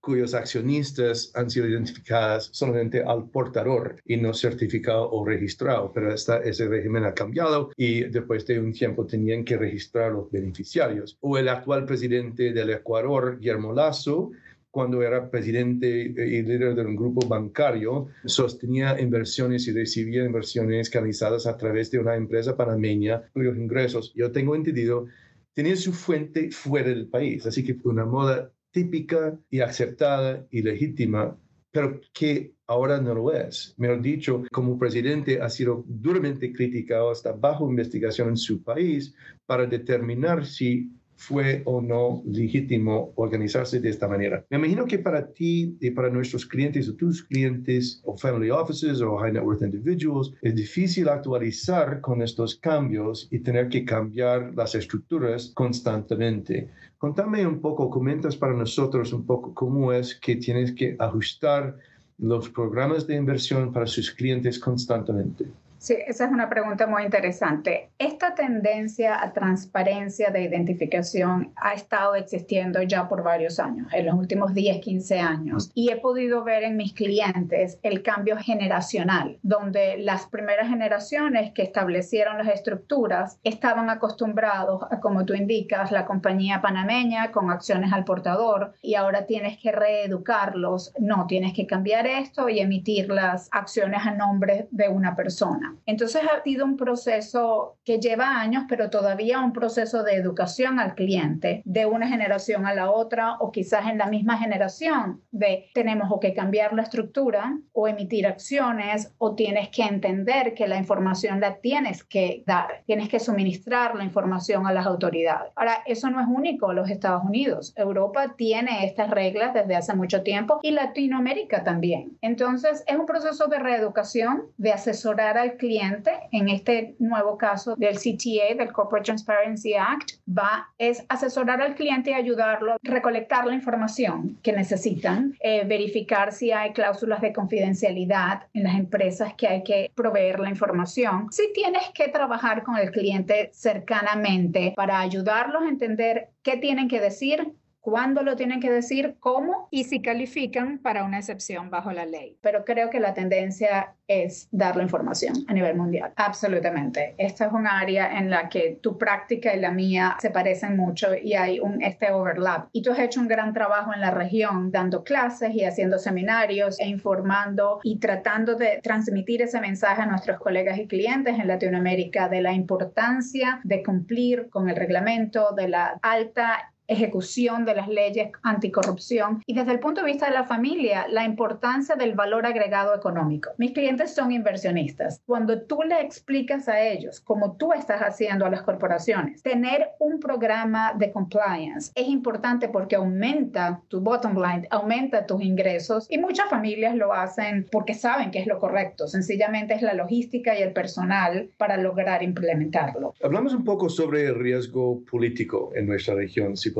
cuyos 0.00 0.34
accionistas 0.34 1.30
han 1.34 1.50
sido 1.50 1.68
identificadas 1.68 2.48
solamente 2.52 3.02
al 3.02 3.28
portador 3.30 4.00
y 4.04 4.16
no 4.16 4.32
certificado 4.32 5.10
o 5.10 5.24
registrado, 5.24 5.92
pero 5.92 6.12
esta, 6.12 6.38
ese 6.38 6.68
régimen 6.68 7.04
ha 7.04 7.14
cambiado 7.14 7.70
y 7.76 8.04
después 8.04 8.46
de 8.46 8.60
un 8.60 8.72
tiempo 8.72 9.06
tenían 9.06 9.44
que 9.44 9.56
registrar 9.56 10.12
los 10.12 10.30
beneficiarios. 10.30 11.18
O 11.20 11.38
el 11.38 11.48
actual 11.48 11.84
presidente 11.84 12.52
del 12.52 12.70
Ecuador, 12.70 13.38
Guillermo 13.38 13.72
Lazo, 13.72 14.30
cuando 14.70 15.02
era 15.02 15.30
presidente 15.30 15.86
y 15.88 16.42
líder 16.42 16.74
de 16.74 16.84
un 16.84 16.94
grupo 16.94 17.26
bancario, 17.26 18.08
sostenía 18.26 19.00
inversiones 19.00 19.66
y 19.66 19.72
recibía 19.72 20.24
inversiones 20.24 20.90
canalizadas 20.90 21.46
a 21.46 21.56
través 21.56 21.90
de 21.90 21.98
una 21.98 22.14
empresa 22.14 22.56
panameña 22.56 23.22
cuyos 23.32 23.56
ingresos, 23.56 24.12
yo 24.14 24.30
tengo 24.30 24.54
entendido, 24.54 25.06
tenían 25.54 25.76
su 25.76 25.92
fuente 25.92 26.50
fuera 26.50 26.90
del 26.90 27.08
país. 27.08 27.46
Así 27.46 27.64
que 27.64 27.74
fue 27.74 27.92
una 27.92 28.04
moda 28.04 28.52
típica 28.70 29.38
y 29.50 29.60
aceptada 29.60 30.46
y 30.50 30.62
legítima, 30.62 31.36
pero 31.70 32.00
que 32.12 32.54
ahora 32.66 33.00
no 33.00 33.14
lo 33.14 33.32
es. 33.32 33.74
Mejor 33.78 34.02
dicho, 34.02 34.42
como 34.52 34.78
presidente 34.78 35.40
ha 35.40 35.48
sido 35.48 35.84
duramente 35.86 36.52
criticado 36.52 37.10
hasta 37.10 37.32
bajo 37.32 37.68
investigación 37.68 38.30
en 38.30 38.36
su 38.36 38.62
país 38.62 39.14
para 39.46 39.66
determinar 39.66 40.44
si 40.44 40.90
fue 41.18 41.62
o 41.64 41.80
no 41.80 42.22
legítimo 42.24 43.12
organizarse 43.16 43.80
de 43.80 43.90
esta 43.90 44.06
manera. 44.06 44.46
Me 44.50 44.56
imagino 44.56 44.86
que 44.86 45.00
para 45.00 45.32
ti 45.32 45.76
y 45.80 45.90
para 45.90 46.10
nuestros 46.10 46.46
clientes 46.46 46.88
o 46.88 46.94
tus 46.94 47.24
clientes 47.24 48.00
o 48.04 48.16
family 48.16 48.50
offices 48.50 49.02
o 49.02 49.16
high 49.18 49.32
net 49.32 49.42
worth 49.42 49.62
individuals 49.62 50.32
es 50.40 50.54
difícil 50.54 51.08
actualizar 51.08 52.00
con 52.00 52.22
estos 52.22 52.54
cambios 52.56 53.28
y 53.32 53.40
tener 53.40 53.68
que 53.68 53.84
cambiar 53.84 54.54
las 54.54 54.76
estructuras 54.76 55.50
constantemente. 55.54 56.70
Contame 56.98 57.44
un 57.46 57.60
poco, 57.60 57.90
comentas 57.90 58.36
para 58.36 58.54
nosotros 58.54 59.12
un 59.12 59.26
poco 59.26 59.52
cómo 59.54 59.92
es 59.92 60.14
que 60.14 60.36
tienes 60.36 60.72
que 60.72 60.94
ajustar 60.98 61.76
los 62.18 62.48
programas 62.48 63.06
de 63.06 63.16
inversión 63.16 63.72
para 63.72 63.86
sus 63.86 64.12
clientes 64.12 64.58
constantemente. 64.58 65.46
Sí, 65.78 65.94
esa 66.08 66.24
es 66.24 66.32
una 66.32 66.50
pregunta 66.50 66.88
muy 66.88 67.04
interesante. 67.04 67.90
Esta 67.98 68.34
tendencia 68.34 69.22
a 69.22 69.32
transparencia 69.32 70.30
de 70.30 70.42
identificación 70.42 71.52
ha 71.54 71.72
estado 71.72 72.16
existiendo 72.16 72.82
ya 72.82 73.08
por 73.08 73.22
varios 73.22 73.60
años, 73.60 73.86
en 73.92 74.06
los 74.06 74.16
últimos 74.16 74.54
10, 74.54 74.80
15 74.80 75.20
años, 75.20 75.70
y 75.74 75.90
he 75.90 75.96
podido 75.96 76.42
ver 76.42 76.64
en 76.64 76.76
mis 76.76 76.94
clientes 76.94 77.78
el 77.84 78.02
cambio 78.02 78.36
generacional, 78.38 79.38
donde 79.42 79.98
las 79.98 80.26
primeras 80.26 80.68
generaciones 80.68 81.52
que 81.52 81.62
establecieron 81.62 82.38
las 82.38 82.48
estructuras 82.48 83.38
estaban 83.44 83.88
acostumbrados 83.88 84.82
a, 84.90 84.98
como 84.98 85.24
tú 85.24 85.34
indicas, 85.34 85.92
la 85.92 86.06
compañía 86.06 86.60
panameña 86.60 87.30
con 87.30 87.50
acciones 87.50 87.92
al 87.92 88.04
portador, 88.04 88.72
y 88.82 88.96
ahora 88.96 89.26
tienes 89.26 89.58
que 89.58 89.70
reeducarlos. 89.70 90.92
No, 90.98 91.26
tienes 91.28 91.52
que 91.52 91.68
cambiar 91.68 92.08
esto 92.08 92.48
y 92.48 92.58
emitir 92.58 93.10
las 93.10 93.48
acciones 93.52 94.04
a 94.04 94.10
nombre 94.10 94.66
de 94.72 94.88
una 94.88 95.14
persona. 95.14 95.67
Entonces 95.86 96.22
ha 96.22 96.42
sido 96.42 96.64
un 96.64 96.76
proceso 96.76 97.76
que 97.84 97.98
lleva 97.98 98.40
años, 98.40 98.64
pero 98.68 98.90
todavía 98.90 99.40
un 99.40 99.52
proceso 99.52 100.02
de 100.02 100.14
educación 100.14 100.78
al 100.78 100.94
cliente 100.94 101.62
de 101.64 101.86
una 101.86 102.08
generación 102.08 102.66
a 102.66 102.74
la 102.74 102.90
otra 102.90 103.36
o 103.40 103.52
quizás 103.52 103.86
en 103.86 103.98
la 103.98 104.06
misma 104.06 104.38
generación 104.38 105.22
de 105.30 105.70
tenemos 105.74 106.08
que 106.20 106.34
cambiar 106.34 106.72
la 106.72 106.82
estructura 106.82 107.58
o 107.72 107.88
emitir 107.88 108.26
acciones 108.26 109.12
o 109.18 109.34
tienes 109.34 109.68
que 109.68 109.82
entender 109.82 110.54
que 110.54 110.66
la 110.66 110.78
información 110.78 111.40
la 111.40 111.56
tienes 111.56 112.04
que 112.04 112.42
dar, 112.46 112.82
tienes 112.86 113.08
que 113.08 113.20
suministrar 113.20 113.94
la 113.94 114.04
información 114.04 114.66
a 114.66 114.72
las 114.72 114.86
autoridades. 114.86 115.52
Ahora, 115.54 115.82
eso 115.86 116.10
no 116.10 116.20
es 116.20 116.26
único 116.28 116.72
los 116.72 116.90
Estados 116.90 117.24
Unidos. 117.24 117.72
Europa 117.76 118.34
tiene 118.36 118.84
estas 118.84 119.10
reglas 119.10 119.54
desde 119.54 119.76
hace 119.76 119.94
mucho 119.94 120.22
tiempo 120.22 120.60
y 120.62 120.70
Latinoamérica 120.70 121.64
también. 121.64 122.16
Entonces, 122.22 122.84
es 122.86 122.96
un 122.96 123.06
proceso 123.06 123.46
de 123.46 123.58
reeducación, 123.58 124.44
de 124.56 124.72
asesorar 124.72 125.38
al 125.38 125.56
cliente, 125.58 126.10
en 126.32 126.48
este 126.48 126.94
nuevo 126.98 127.36
caso 127.36 127.76
del 127.76 127.98
CTA, 127.98 128.54
del 128.56 128.72
Corporate 128.72 129.04
Transparency 129.04 129.74
Act, 129.74 130.12
va 130.26 130.68
es 130.78 131.04
asesorar 131.08 131.60
al 131.60 131.74
cliente 131.74 132.10
y 132.10 132.14
ayudarlo 132.14 132.72
a 132.72 132.78
recolectar 132.82 133.46
la 133.46 133.54
información 133.54 134.38
que 134.42 134.52
necesitan, 134.52 135.34
eh, 135.40 135.64
verificar 135.66 136.32
si 136.32 136.52
hay 136.52 136.72
cláusulas 136.72 137.20
de 137.20 137.32
confidencialidad 137.32 138.44
en 138.54 138.62
las 138.62 138.76
empresas 138.76 139.34
que 139.34 139.48
hay 139.48 139.62
que 139.62 139.90
proveer 139.94 140.40
la 140.40 140.48
información. 140.48 141.30
Si 141.30 141.52
tienes 141.52 141.82
que 141.92 142.08
trabajar 142.08 142.62
con 142.62 142.76
el 142.78 142.90
cliente 142.90 143.50
cercanamente 143.52 144.72
para 144.76 145.00
ayudarlos 145.00 145.62
a 145.62 145.68
entender 145.68 146.28
qué 146.42 146.56
tienen 146.56 146.88
que 146.88 147.00
decir, 147.00 147.52
cuándo 147.88 148.22
lo 148.22 148.36
tienen 148.36 148.60
que 148.60 148.70
decir, 148.70 149.16
cómo 149.18 149.66
y 149.70 149.84
si 149.84 150.02
califican 150.02 150.78
para 150.78 151.04
una 151.04 151.16
excepción 151.16 151.70
bajo 151.70 151.90
la 151.90 152.04
ley. 152.04 152.36
Pero 152.42 152.62
creo 152.66 152.90
que 152.90 153.00
la 153.00 153.14
tendencia 153.14 153.94
es 154.06 154.46
dar 154.50 154.76
la 154.76 154.82
información 154.82 155.34
a 155.48 155.54
nivel 155.54 155.74
mundial. 155.74 156.12
Absolutamente. 156.16 157.14
Esta 157.16 157.46
es 157.46 157.52
un 157.52 157.66
área 157.66 158.18
en 158.18 158.28
la 158.28 158.50
que 158.50 158.78
tu 158.82 158.98
práctica 158.98 159.54
y 159.54 159.60
la 159.60 159.70
mía 159.70 160.16
se 160.20 160.28
parecen 160.28 160.76
mucho 160.76 161.08
y 161.14 161.32
hay 161.32 161.60
un 161.60 161.82
este 161.82 162.12
overlap. 162.12 162.68
Y 162.72 162.82
tú 162.82 162.92
has 162.92 162.98
hecho 162.98 163.20
un 163.20 163.28
gran 163.28 163.54
trabajo 163.54 163.94
en 163.94 164.02
la 164.02 164.10
región 164.10 164.70
dando 164.70 165.02
clases 165.02 165.54
y 165.54 165.64
haciendo 165.64 165.98
seminarios 165.98 166.78
e 166.80 166.86
informando 166.86 167.80
y 167.82 167.98
tratando 167.98 168.54
de 168.54 168.80
transmitir 168.82 169.40
ese 169.40 169.60
mensaje 169.60 170.02
a 170.02 170.06
nuestros 170.06 170.38
colegas 170.38 170.78
y 170.78 170.86
clientes 170.86 171.38
en 171.38 171.48
Latinoamérica 171.48 172.28
de 172.28 172.42
la 172.42 172.52
importancia 172.52 173.60
de 173.64 173.82
cumplir 173.82 174.50
con 174.50 174.68
el 174.68 174.76
reglamento, 174.76 175.52
de 175.52 175.68
la 175.68 175.98
alta 176.02 176.72
ejecución 176.88 177.64
de 177.64 177.74
las 177.74 177.88
leyes 177.88 178.30
anticorrupción 178.42 179.42
y 179.46 179.54
desde 179.54 179.72
el 179.72 179.80
punto 179.80 180.00
de 180.00 180.06
vista 180.06 180.26
de 180.26 180.32
la 180.32 180.44
familia, 180.44 181.06
la 181.08 181.24
importancia 181.24 181.94
del 181.94 182.14
valor 182.14 182.46
agregado 182.46 182.94
económico. 182.94 183.50
Mis 183.58 183.72
clientes 183.72 184.14
son 184.14 184.32
inversionistas. 184.32 185.22
Cuando 185.26 185.62
tú 185.62 185.82
le 185.82 186.00
explicas 186.00 186.68
a 186.68 186.80
ellos, 186.80 187.20
como 187.20 187.56
tú 187.56 187.72
estás 187.72 188.00
haciendo 188.00 188.46
a 188.46 188.50
las 188.50 188.62
corporaciones, 188.62 189.42
tener 189.42 189.90
un 189.98 190.18
programa 190.18 190.94
de 190.94 191.12
compliance 191.12 191.92
es 191.94 192.08
importante 192.08 192.68
porque 192.68 192.96
aumenta 192.96 193.82
tu 193.88 194.00
bottom 194.00 194.34
line, 194.34 194.66
aumenta 194.70 195.26
tus 195.26 195.42
ingresos 195.42 196.06
y 196.10 196.18
muchas 196.18 196.48
familias 196.48 196.94
lo 196.94 197.12
hacen 197.12 197.66
porque 197.70 197.94
saben 197.94 198.30
que 198.30 198.38
es 198.38 198.46
lo 198.46 198.58
correcto. 198.58 199.06
Sencillamente 199.06 199.74
es 199.74 199.82
la 199.82 199.94
logística 199.94 200.58
y 200.58 200.62
el 200.62 200.72
personal 200.72 201.50
para 201.58 201.76
lograr 201.76 202.22
implementarlo. 202.22 203.14
Hablamos 203.22 203.54
un 203.54 203.64
poco 203.64 203.88
sobre 203.88 204.26
el 204.26 204.34
riesgo 204.36 205.02
político 205.10 205.70
en 205.74 205.86
nuestra 205.86 206.14
región. 206.14 206.56
Si 206.56 206.72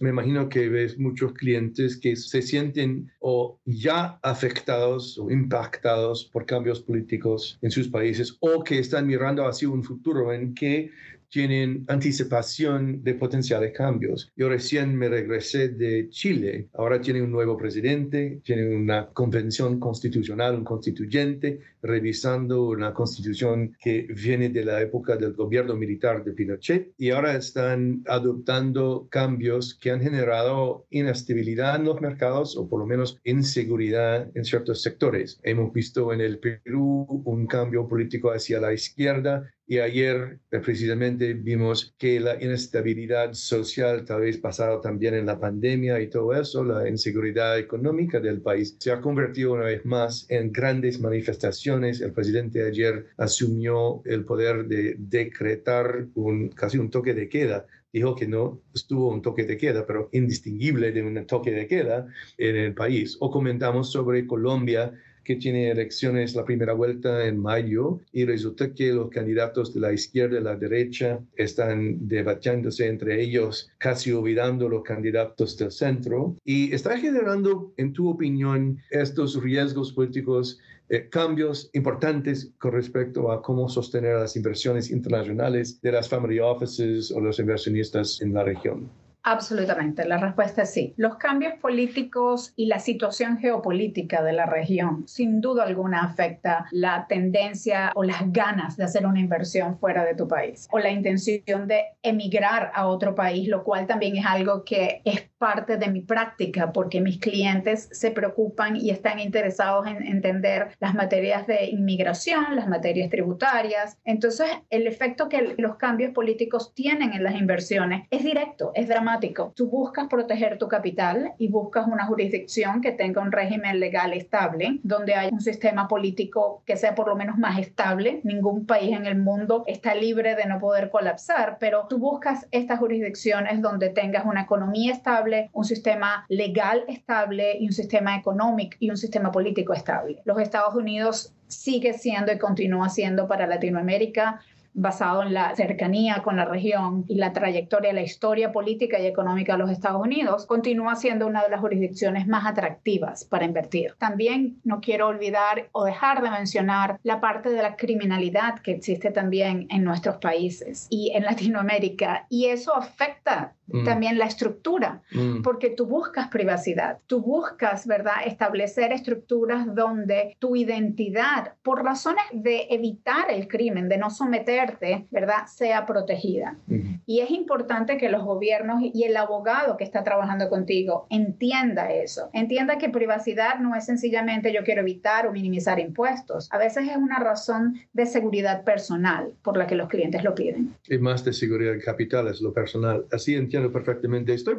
me 0.00 0.10
imagino 0.10 0.48
que 0.48 0.68
ves 0.68 0.98
muchos 0.98 1.32
clientes 1.32 1.96
que 1.96 2.16
se 2.16 2.42
sienten 2.42 3.10
o 3.20 3.58
ya 3.64 4.18
afectados 4.22 5.18
o 5.18 5.30
impactados 5.30 6.24
por 6.24 6.46
cambios 6.46 6.80
políticos 6.80 7.58
en 7.62 7.70
sus 7.70 7.88
países 7.88 8.36
o 8.40 8.62
que 8.62 8.78
están 8.78 9.06
mirando 9.06 9.46
hacia 9.46 9.68
un 9.68 9.82
futuro 9.82 10.32
en 10.32 10.54
que 10.54 10.90
tienen 11.30 11.84
anticipación 11.88 13.02
de 13.02 13.14
potenciales 13.14 13.72
cambios. 13.72 14.32
Yo 14.36 14.48
recién 14.48 14.96
me 14.96 15.08
regresé 15.08 15.68
de 15.68 16.08
Chile, 16.10 16.68
ahora 16.74 17.00
tiene 17.00 17.22
un 17.22 17.30
nuevo 17.30 17.56
presidente, 17.56 18.40
tiene 18.44 18.74
una 18.74 19.08
convención 19.08 19.78
constitucional, 19.80 20.54
un 20.54 20.64
constituyente, 20.64 21.60
revisando 21.82 22.68
una 22.68 22.92
constitución 22.92 23.76
que 23.80 24.06
viene 24.10 24.48
de 24.48 24.64
la 24.64 24.80
época 24.80 25.16
del 25.16 25.34
gobierno 25.34 25.76
militar 25.76 26.24
de 26.24 26.32
Pinochet 26.32 26.92
y 26.98 27.10
ahora 27.10 27.36
están 27.36 28.02
adoptando 28.06 29.06
cambios 29.10 29.74
que 29.74 29.90
han 29.90 30.00
generado 30.00 30.86
inestabilidad 30.90 31.76
en 31.76 31.84
los 31.84 32.00
mercados 32.00 32.56
o 32.56 32.68
por 32.68 32.80
lo 32.80 32.86
menos 32.86 33.18
inseguridad 33.24 34.30
en 34.34 34.44
ciertos 34.44 34.82
sectores. 34.82 35.40
Hemos 35.42 35.72
visto 35.72 36.12
en 36.12 36.20
el 36.20 36.38
Perú 36.38 37.06
un 37.24 37.46
cambio 37.46 37.86
político 37.86 38.30
hacia 38.30 38.60
la 38.60 38.72
izquierda 38.72 39.50
Y 39.68 39.80
ayer 39.80 40.38
eh, 40.52 40.60
precisamente 40.60 41.34
vimos 41.34 41.94
que 41.98 42.20
la 42.20 42.40
inestabilidad 42.40 43.32
social, 43.32 44.04
tal 44.04 44.20
vez 44.20 44.38
pasado 44.38 44.80
también 44.80 45.14
en 45.14 45.26
la 45.26 45.40
pandemia 45.40 46.00
y 46.00 46.08
todo 46.08 46.34
eso, 46.34 46.62
la 46.62 46.88
inseguridad 46.88 47.58
económica 47.58 48.20
del 48.20 48.40
país, 48.40 48.76
se 48.78 48.92
ha 48.92 49.00
convertido 49.00 49.54
una 49.54 49.64
vez 49.64 49.84
más 49.84 50.26
en 50.28 50.52
grandes 50.52 51.00
manifestaciones. 51.00 52.00
El 52.00 52.12
presidente 52.12 52.64
ayer 52.64 53.06
asumió 53.16 54.02
el 54.04 54.24
poder 54.24 54.66
de 54.66 54.94
decretar 54.98 56.06
un, 56.14 56.48
casi 56.50 56.78
un 56.78 56.90
toque 56.90 57.12
de 57.14 57.28
queda 57.28 57.66
dijo 57.92 58.14
que 58.14 58.26
no 58.26 58.60
estuvo 58.74 59.08
un 59.08 59.22
toque 59.22 59.44
de 59.44 59.56
queda, 59.56 59.86
pero 59.86 60.10
indistinguible 60.12 60.92
de 60.92 61.02
un 61.02 61.26
toque 61.26 61.50
de 61.50 61.66
queda 61.66 62.06
en 62.36 62.56
el 62.56 62.74
país. 62.74 63.16
O 63.20 63.30
comentamos 63.30 63.90
sobre 63.90 64.26
Colombia, 64.26 64.92
que 65.26 65.36
tiene 65.36 65.70
elecciones 65.70 66.36
la 66.36 66.44
primera 66.44 66.72
vuelta 66.72 67.26
en 67.26 67.36
mayo 67.38 67.98
y 68.12 68.24
resulta 68.24 68.72
que 68.72 68.92
los 68.92 69.10
candidatos 69.10 69.74
de 69.74 69.80
la 69.80 69.92
izquierda 69.92 70.38
y 70.38 70.42
la 70.42 70.54
derecha 70.54 71.18
están 71.34 72.06
debatiéndose 72.06 72.86
entre 72.86 73.20
ellos, 73.20 73.68
casi 73.78 74.12
olvidando 74.12 74.68
los 74.68 74.84
candidatos 74.84 75.56
del 75.56 75.72
centro 75.72 76.36
y 76.44 76.72
está 76.72 76.96
generando, 76.96 77.74
en 77.76 77.92
tu 77.92 78.08
opinión, 78.08 78.78
estos 78.90 79.42
riesgos 79.42 79.92
políticos 79.92 80.60
eh, 80.88 81.08
cambios 81.10 81.70
importantes 81.72 82.52
con 82.58 82.72
respecto 82.72 83.32
a 83.32 83.42
cómo 83.42 83.68
sostener 83.68 84.14
las 84.20 84.36
inversiones 84.36 84.92
internacionales 84.92 85.80
de 85.80 85.90
las 85.90 86.08
family 86.08 86.38
offices 86.38 87.10
o 87.10 87.18
los 87.20 87.40
inversionistas 87.40 88.20
en 88.20 88.32
la 88.32 88.44
región. 88.44 88.88
Absolutamente, 89.28 90.06
la 90.06 90.18
respuesta 90.18 90.62
es 90.62 90.72
sí. 90.72 90.94
Los 90.96 91.16
cambios 91.16 91.54
políticos 91.54 92.52
y 92.54 92.66
la 92.66 92.78
situación 92.78 93.38
geopolítica 93.38 94.22
de 94.22 94.32
la 94.32 94.46
región 94.46 95.02
sin 95.08 95.40
duda 95.40 95.64
alguna 95.64 96.04
afecta 96.04 96.66
la 96.70 97.08
tendencia 97.08 97.90
o 97.96 98.04
las 98.04 98.30
ganas 98.30 98.76
de 98.76 98.84
hacer 98.84 99.04
una 99.04 99.18
inversión 99.18 99.80
fuera 99.80 100.04
de 100.04 100.14
tu 100.14 100.28
país 100.28 100.68
o 100.70 100.78
la 100.78 100.90
intención 100.90 101.66
de 101.66 101.86
emigrar 102.04 102.70
a 102.72 102.86
otro 102.86 103.16
país, 103.16 103.48
lo 103.48 103.64
cual 103.64 103.88
también 103.88 104.16
es 104.16 104.24
algo 104.24 104.62
que 104.62 105.02
es 105.04 105.28
parte 105.38 105.76
de 105.76 105.88
mi 105.88 106.02
práctica 106.02 106.72
porque 106.72 107.00
mis 107.00 107.18
clientes 107.18 107.88
se 107.90 108.12
preocupan 108.12 108.76
y 108.76 108.90
están 108.90 109.18
interesados 109.18 109.88
en 109.88 110.06
entender 110.06 110.68
las 110.78 110.94
materias 110.94 111.48
de 111.48 111.66
inmigración, 111.66 112.54
las 112.54 112.68
materias 112.68 113.10
tributarias. 113.10 113.98
Entonces, 114.04 114.46
el 114.70 114.86
efecto 114.86 115.28
que 115.28 115.56
los 115.58 115.76
cambios 115.78 116.12
políticos 116.12 116.72
tienen 116.74 117.12
en 117.12 117.24
las 117.24 117.34
inversiones 117.34 118.06
es 118.10 118.22
directo, 118.22 118.70
es 118.76 118.86
dramático 118.86 119.15
Tú 119.54 119.68
buscas 119.68 120.08
proteger 120.08 120.58
tu 120.58 120.68
capital 120.68 121.32
y 121.38 121.48
buscas 121.48 121.86
una 121.86 122.06
jurisdicción 122.06 122.80
que 122.80 122.92
tenga 122.92 123.22
un 123.22 123.32
régimen 123.32 123.80
legal 123.80 124.12
estable, 124.12 124.80
donde 124.82 125.14
haya 125.14 125.32
un 125.32 125.40
sistema 125.40 125.88
político 125.88 126.62
que 126.66 126.76
sea 126.76 126.94
por 126.94 127.08
lo 127.08 127.16
menos 127.16 127.38
más 127.38 127.58
estable. 127.58 128.20
Ningún 128.24 128.66
país 128.66 128.96
en 128.96 129.06
el 129.06 129.18
mundo 129.18 129.64
está 129.66 129.94
libre 129.94 130.34
de 130.34 130.46
no 130.46 130.58
poder 130.58 130.90
colapsar, 130.90 131.56
pero 131.58 131.86
tú 131.88 131.98
buscas 131.98 132.46
estas 132.50 132.78
jurisdicciones 132.78 133.62
donde 133.62 133.88
tengas 133.88 134.24
una 134.26 134.42
economía 134.42 134.92
estable, 134.92 135.50
un 135.52 135.64
sistema 135.64 136.26
legal 136.28 136.84
estable 136.88 137.56
y 137.58 137.66
un 137.66 137.72
sistema 137.72 138.16
económico 138.16 138.76
y 138.80 138.90
un 138.90 138.96
sistema 138.96 139.30
político 139.32 139.72
estable. 139.72 140.20
Los 140.24 140.40
Estados 140.40 140.74
Unidos 140.74 141.32
sigue 141.48 141.92
siendo 141.92 142.32
y 142.32 142.38
continúa 142.38 142.88
siendo 142.88 143.28
para 143.28 143.46
Latinoamérica 143.46 144.40
basado 144.76 145.22
en 145.22 145.32
la 145.32 145.56
cercanía 145.56 146.22
con 146.22 146.36
la 146.36 146.44
región 146.44 147.04
y 147.08 147.16
la 147.16 147.32
trayectoria, 147.32 147.94
la 147.94 148.02
historia 148.02 148.52
política 148.52 148.98
y 148.98 149.06
económica 149.06 149.54
de 149.54 149.58
los 149.58 149.70
Estados 149.70 150.02
Unidos, 150.02 150.44
continúa 150.46 150.94
siendo 150.96 151.26
una 151.26 151.42
de 151.42 151.48
las 151.48 151.60
jurisdicciones 151.60 152.28
más 152.28 152.46
atractivas 152.46 153.24
para 153.24 153.46
invertir. 153.46 153.94
También 153.98 154.60
no 154.64 154.80
quiero 154.80 155.08
olvidar 155.08 155.68
o 155.72 155.84
dejar 155.84 156.22
de 156.22 156.30
mencionar 156.30 157.00
la 157.02 157.20
parte 157.20 157.48
de 157.48 157.62
la 157.62 157.76
criminalidad 157.76 158.58
que 158.58 158.72
existe 158.72 159.10
también 159.10 159.66
en 159.70 159.82
nuestros 159.82 160.16
países 160.16 160.86
y 160.90 161.12
en 161.14 161.22
Latinoamérica 161.24 162.26
y 162.28 162.46
eso 162.46 162.76
afecta 162.76 163.54
mm. 163.66 163.84
también 163.84 164.18
la 164.18 164.26
estructura 164.26 165.02
mm. 165.12 165.42
porque 165.42 165.70
tú 165.70 165.86
buscas 165.86 166.28
privacidad, 166.28 166.98
tú 167.06 167.20
buscas, 167.20 167.86
¿verdad?, 167.86 168.26
establecer 168.26 168.92
estructuras 168.92 169.74
donde 169.74 170.36
tu 170.38 170.56
identidad, 170.56 171.54
por 171.62 171.84
razones 171.84 172.24
de 172.32 172.66
evitar 172.70 173.30
el 173.30 173.48
crimen, 173.48 173.88
de 173.88 173.98
no 173.98 174.10
someter 174.10 174.78
¿verdad?, 175.10 175.46
sea 175.46 175.86
protegida. 175.86 176.58
Y 177.06 177.20
es 177.20 177.30
importante 177.30 177.96
que 177.96 178.08
los 178.08 178.24
gobiernos 178.24 178.82
y 178.82 179.04
el 179.04 179.16
abogado 179.16 179.76
que 179.76 179.84
está 179.84 180.04
trabajando 180.04 180.48
contigo 180.48 181.06
entienda 181.10 181.92
eso, 181.92 182.30
entienda 182.32 182.78
que 182.78 182.88
privacidad 182.88 183.58
no 183.60 183.74
es 183.74 183.86
sencillamente 183.86 184.52
yo 184.52 184.64
quiero 184.64 184.80
evitar 184.80 185.26
o 185.26 185.32
minimizar 185.32 185.78
impuestos. 185.78 186.48
A 186.52 186.58
veces 186.58 186.88
es 186.88 186.96
una 186.96 187.18
razón 187.18 187.80
de 187.92 188.06
seguridad 188.06 188.64
personal 188.64 189.32
por 189.42 189.56
la 189.56 189.66
que 189.66 189.74
los 189.74 189.88
clientes 189.88 190.24
lo 190.24 190.34
piden. 190.34 190.74
Y 190.88 190.98
más 190.98 191.24
de 191.24 191.32
seguridad 191.32 191.74
capital 191.84 192.28
es 192.28 192.40
lo 192.40 192.52
personal. 192.52 193.06
Así 193.12 193.34
entiendo 193.34 193.55
perfectamente. 193.72 194.34
Estoy, 194.34 194.56